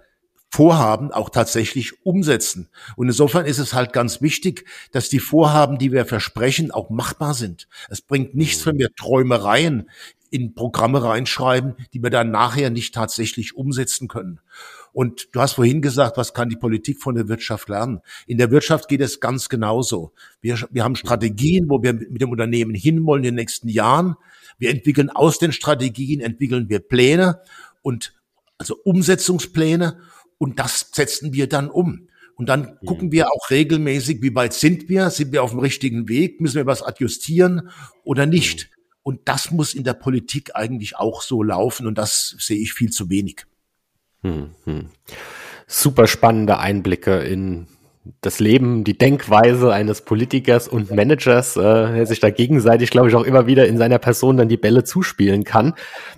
vorhaben, 0.50 1.12
auch 1.12 1.30
tatsächlich 1.30 2.06
umsetzen. 2.06 2.70
Und 2.96 3.08
insofern 3.08 3.46
ist 3.46 3.60
es 3.60 3.74
halt 3.74 3.94
ganz 3.94 4.22
wichtig, 4.22 4.66
dass 4.92 5.10
die 5.10 5.20
Vorhaben, 5.20 5.78
die 5.78 5.92
wir 5.92 6.06
versprechen, 6.06 6.72
auch 6.72 6.90
machbar 6.90 7.34
sind. 7.34 7.68
Es 7.90 8.02
bringt 8.02 8.36
nichts, 8.36 8.66
wenn 8.66 8.78
wir 8.78 8.94
Träumereien 8.96 9.90
in 10.30 10.54
Programme 10.54 11.04
reinschreiben, 11.04 11.76
die 11.94 12.02
wir 12.04 12.10
dann 12.10 12.32
nachher 12.32 12.70
nicht 12.70 12.94
tatsächlich 12.94 13.56
umsetzen 13.56 14.08
können. 14.08 14.40
Und 14.96 15.28
du 15.34 15.42
hast 15.42 15.56
vorhin 15.56 15.82
gesagt, 15.82 16.16
was 16.16 16.34
kann 16.34 16.48
die 16.48 16.56
Politik 16.56 17.02
von 17.02 17.16
der 17.16 17.28
Wirtschaft 17.28 17.68
lernen? 17.68 18.00
In 18.28 18.38
der 18.38 18.50
Wirtschaft 18.50 18.88
geht 18.88 19.02
es 19.02 19.20
ganz 19.20 19.50
genauso. 19.50 20.14
Wir, 20.40 20.58
wir 20.72 20.86
haben 20.86 20.96
Strategien, 20.96 21.66
wo 21.68 21.84
wir 21.84 21.92
mit 21.92 22.22
dem 22.22 22.32
Unternehmen 22.32 22.74
hinwollen 22.74 23.26
in 23.26 23.32
den 23.32 23.36
nächsten 23.36 23.68
Jahren. 23.68 24.16
Wir 24.58 24.70
entwickeln 24.70 25.10
aus 25.10 25.38
den 25.38 25.52
Strategien, 25.52 26.22
entwickeln 26.22 26.70
wir 26.70 26.80
Pläne 26.80 27.42
und 27.82 28.14
also 28.58 28.78
Umsetzungspläne 28.86 30.00
und 30.38 30.60
das 30.60 30.92
setzen 30.94 31.34
wir 31.34 31.50
dann 31.50 31.70
um. 31.70 32.08
Und 32.38 32.48
dann 32.48 32.78
gucken 32.86 33.12
wir 33.12 33.28
auch 33.28 33.50
regelmäßig, 33.50 34.22
wie 34.22 34.34
weit 34.34 34.54
sind 34.54 34.88
wir? 34.88 35.10
Sind 35.10 35.34
wir 35.34 35.44
auf 35.44 35.50
dem 35.50 35.60
richtigen 35.60 36.08
Weg? 36.08 36.40
Müssen 36.40 36.56
wir 36.56 36.68
was 36.68 36.82
adjustieren 36.82 37.70
oder 38.06 38.26
nicht? 38.26 38.70
Und 39.04 39.20
das 39.26 39.52
muss 39.52 39.74
in 39.74 39.84
der 39.84 39.94
Politik 39.94 40.56
eigentlich 40.56 40.96
auch 40.96 41.22
so 41.22 41.44
laufen 41.44 41.86
und 41.86 41.98
das 41.98 42.38
sehe 42.40 42.60
ich 42.60 42.72
viel 42.72 42.92
zu 42.92 43.10
wenig. 43.10 43.46
Hm, 44.26 44.50
hm. 44.64 44.90
Super 45.68 46.08
spannende 46.08 46.58
Einblicke 46.58 47.20
in 47.20 47.68
das 48.22 48.40
Leben, 48.40 48.84
die 48.84 48.98
Denkweise 48.98 49.72
eines 49.72 50.02
Politikers 50.02 50.68
und 50.68 50.90
Managers, 50.92 51.58
äh, 51.58 51.62
der 51.62 52.06
sich 52.08 52.20
da 52.20 52.32
gegenseitig, 52.32 52.90
glaube 52.90 53.10
ich, 53.10 53.16
auch 53.16 53.24
immer 53.24 53.46
wieder 53.46 53.68
in 53.68 53.78
seiner 53.78 54.00
Person 54.00 54.38
dann 54.38 54.50
die 54.50 54.58
Bälle 54.58 54.84
zuspielen 54.84 55.44
kann. 55.44 55.74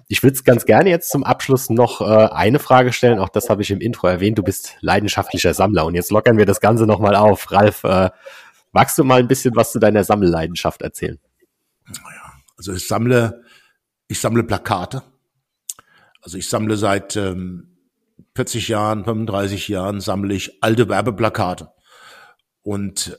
Ich 0.07 0.23
würde 0.23 0.35
es 0.35 0.45
ganz 0.45 0.65
gerne 0.65 0.89
jetzt 0.89 1.09
zum 1.09 1.25
Abschluss 1.25 1.69
noch 1.69 1.99
äh, 1.99 2.05
eine 2.05 2.59
Frage 2.59 2.93
stellen. 2.93 3.19
Auch 3.19 3.29
das 3.29 3.49
habe 3.49 3.61
ich 3.61 3.71
im 3.71 3.81
Intro 3.81 4.07
erwähnt. 4.07 4.37
Du 4.37 4.43
bist 4.43 4.75
leidenschaftlicher 4.79 5.53
Sammler 5.53 5.85
und 5.85 5.95
jetzt 5.95 6.11
lockern 6.11 6.37
wir 6.37 6.45
das 6.45 6.61
Ganze 6.61 6.85
nochmal 6.85 7.15
auf. 7.15 7.51
Ralf, 7.51 7.83
äh, 7.83 8.09
magst 8.71 8.97
du 8.97 9.03
mal 9.03 9.19
ein 9.19 9.27
bisschen 9.27 9.55
was 9.55 9.73
zu 9.73 9.79
deiner 9.79 10.05
Sammelleidenschaft 10.05 10.81
erzählen? 10.81 11.19
Naja, 11.87 12.33
also 12.57 12.73
ich 12.73 12.87
sammle, 12.87 13.43
ich 14.07 14.19
sammle 14.19 14.43
Plakate. 14.43 15.03
Also 16.21 16.37
ich 16.37 16.49
sammle 16.49 16.75
seit 16.75 17.15
ähm, 17.15 17.76
40 18.36 18.67
Jahren, 18.67 19.03
35 19.03 19.67
Jahren 19.67 20.01
sammle 20.01 20.34
ich 20.34 20.63
alte 20.63 20.89
Werbeplakate 20.89 21.71
und 22.62 23.17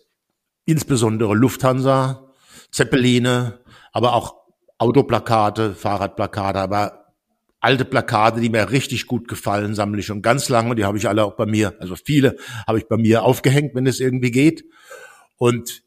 insbesondere 0.64 1.34
Lufthansa, 1.34 2.32
Zeppeline, 2.70 3.60
aber 3.92 4.14
auch 4.14 4.36
Autoplakate, 4.78 5.74
Fahrradplakate, 5.74 6.58
aber 6.60 7.14
alte 7.60 7.84
Plakate, 7.84 8.40
die 8.40 8.50
mir 8.50 8.70
richtig 8.70 9.06
gut 9.06 9.26
gefallen, 9.26 9.74
sammle 9.74 10.00
ich 10.00 10.06
schon 10.06 10.22
ganz 10.22 10.48
lange. 10.48 10.74
Die 10.74 10.84
habe 10.84 10.98
ich 10.98 11.08
alle 11.08 11.24
auch 11.24 11.34
bei 11.34 11.46
mir, 11.46 11.74
also 11.80 11.96
viele 11.96 12.36
habe 12.66 12.78
ich 12.78 12.86
bei 12.86 12.96
mir 12.96 13.22
aufgehängt, 13.24 13.74
wenn 13.74 13.86
es 13.86 14.00
irgendwie 14.00 14.30
geht. 14.30 14.64
Und 15.36 15.82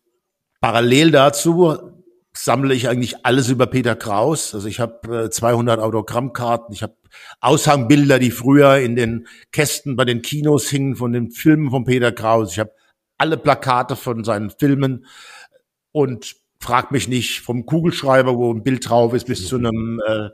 parallel 0.59 1.11
dazu 1.11 2.00
sammle 2.33 2.73
ich 2.73 2.87
eigentlich 2.87 3.25
alles 3.25 3.49
über 3.49 3.67
Peter 3.67 3.95
Kraus. 3.95 4.55
Also 4.55 4.67
ich 4.67 4.79
habe 4.79 5.25
äh, 5.25 5.29
200 5.29 5.79
Autogrammkarten, 5.79 6.73
ich 6.73 6.83
habe 6.83 6.95
Aushangbilder, 7.41 8.19
die 8.19 8.31
früher 8.31 8.77
in 8.77 8.95
den 8.95 9.27
Kästen 9.51 9.95
bei 9.95 10.05
den 10.05 10.21
Kinos 10.21 10.69
hingen 10.69 10.95
von 10.95 11.11
den 11.11 11.31
Filmen 11.31 11.69
von 11.69 11.83
Peter 11.83 12.11
Kraus. 12.11 12.53
Ich 12.53 12.59
habe 12.59 12.71
alle 13.17 13.37
Plakate 13.37 13.95
von 13.95 14.23
seinen 14.23 14.49
Filmen 14.49 15.05
und 15.91 16.35
frag 16.59 16.91
mich 16.91 17.07
nicht 17.07 17.41
vom 17.41 17.65
Kugelschreiber, 17.65 18.35
wo 18.37 18.53
ein 18.53 18.63
Bild 18.63 18.87
drauf 18.87 19.13
ist, 19.13 19.25
bis 19.25 19.47
zu 19.47 19.57
einem 19.57 20.01
äh, 20.07 20.29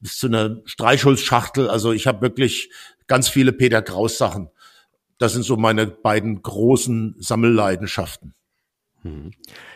bis 0.00 0.18
zu 0.18 0.28
einer 0.28 0.60
Streichholzschachtel. 0.64 1.68
Also 1.68 1.92
ich 1.92 2.06
habe 2.06 2.20
wirklich 2.20 2.70
ganz 3.06 3.28
viele 3.28 3.52
Peter 3.52 3.82
Kraus 3.82 4.18
Sachen. 4.18 4.48
Das 5.18 5.32
sind 5.32 5.44
so 5.44 5.56
meine 5.56 5.86
beiden 5.86 6.42
großen 6.42 7.16
Sammelleidenschaften. 7.18 8.34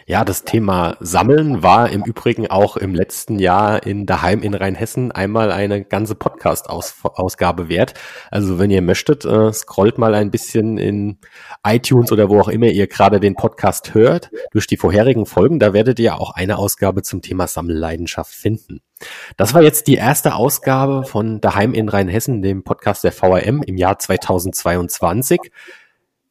Ja, 0.06 0.24
das 0.24 0.44
Thema 0.44 0.96
Sammeln 1.00 1.62
war 1.62 1.90
im 1.90 2.02
Übrigen 2.02 2.50
auch 2.50 2.76
im 2.76 2.94
letzten 2.94 3.38
Jahr 3.38 3.86
in 3.86 4.06
Daheim 4.06 4.42
in 4.42 4.54
Rheinhessen 4.54 5.12
einmal 5.12 5.52
eine 5.52 5.84
ganze 5.84 6.14
Podcast-Ausgabe 6.14 7.68
wert. 7.68 7.94
Also 8.30 8.58
wenn 8.58 8.70
ihr 8.70 8.82
möchtet, 8.82 9.24
äh, 9.24 9.52
scrollt 9.52 9.98
mal 9.98 10.14
ein 10.14 10.30
bisschen 10.30 10.78
in 10.78 11.18
iTunes 11.64 12.10
oder 12.10 12.28
wo 12.28 12.40
auch 12.40 12.48
immer 12.48 12.66
ihr 12.66 12.88
gerade 12.88 13.20
den 13.20 13.36
Podcast 13.36 13.94
hört. 13.94 14.30
Durch 14.50 14.66
die 14.66 14.76
vorherigen 14.76 15.26
Folgen, 15.26 15.60
da 15.60 15.72
werdet 15.72 16.00
ihr 16.00 16.20
auch 16.20 16.34
eine 16.34 16.58
Ausgabe 16.58 17.02
zum 17.02 17.22
Thema 17.22 17.46
Sammelleidenschaft 17.46 18.32
finden. 18.32 18.80
Das 19.36 19.54
war 19.54 19.62
jetzt 19.62 19.86
die 19.86 19.94
erste 19.94 20.34
Ausgabe 20.34 21.04
von 21.04 21.40
Daheim 21.40 21.72
in 21.72 21.88
Rheinhessen, 21.88 22.42
dem 22.42 22.64
Podcast 22.64 23.04
der 23.04 23.12
VRM 23.12 23.62
im 23.62 23.76
Jahr 23.76 23.98
2022. 23.98 25.40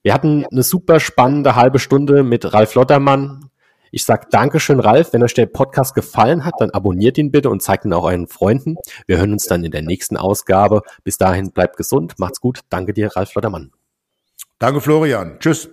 Wir 0.02 0.14
hatten 0.14 0.46
eine 0.46 0.64
super 0.64 1.00
spannende 1.00 1.56
halbe 1.56 1.80
Stunde 1.80 2.24
mit 2.24 2.54
Ralf 2.54 2.76
Lottermann, 2.76 3.50
ich 3.92 4.06
sage 4.06 4.28
Dankeschön, 4.30 4.80
Ralf. 4.80 5.14
Wenn 5.14 5.24
euch 5.24 5.34
der 5.34 5.48
Podcast 5.48 5.96
gefallen 5.96 6.46
hat, 6.46 6.54
dann 6.60 6.70
abonniert 6.72 7.18
ihn 7.18 7.32
bitte 7.32 7.50
und 7.50 7.62
zeigt 7.62 7.86
ihn 7.86 7.94
auch 7.94 8.04
euren 8.04 8.28
Freunden. 8.28 8.76
Wir 9.08 9.18
hören 9.18 9.34
uns 9.34 9.46
dann 9.46 9.64
in 9.64 9.72
der 9.72 9.82
nächsten 9.82 10.18
Ausgabe. 10.18 10.82
Bis 11.04 11.18
dahin 11.18 11.52
bleibt 11.52 11.78
gesund, 11.78 12.16
macht's 12.20 12.40
gut. 12.40 12.62
Danke 12.70 12.94
dir, 12.94 13.16
Ralf 13.16 13.34
Lottermann. 13.34 13.72
Danke, 14.60 14.82
Florian. 14.82 15.40
Tschüss. 15.40 15.70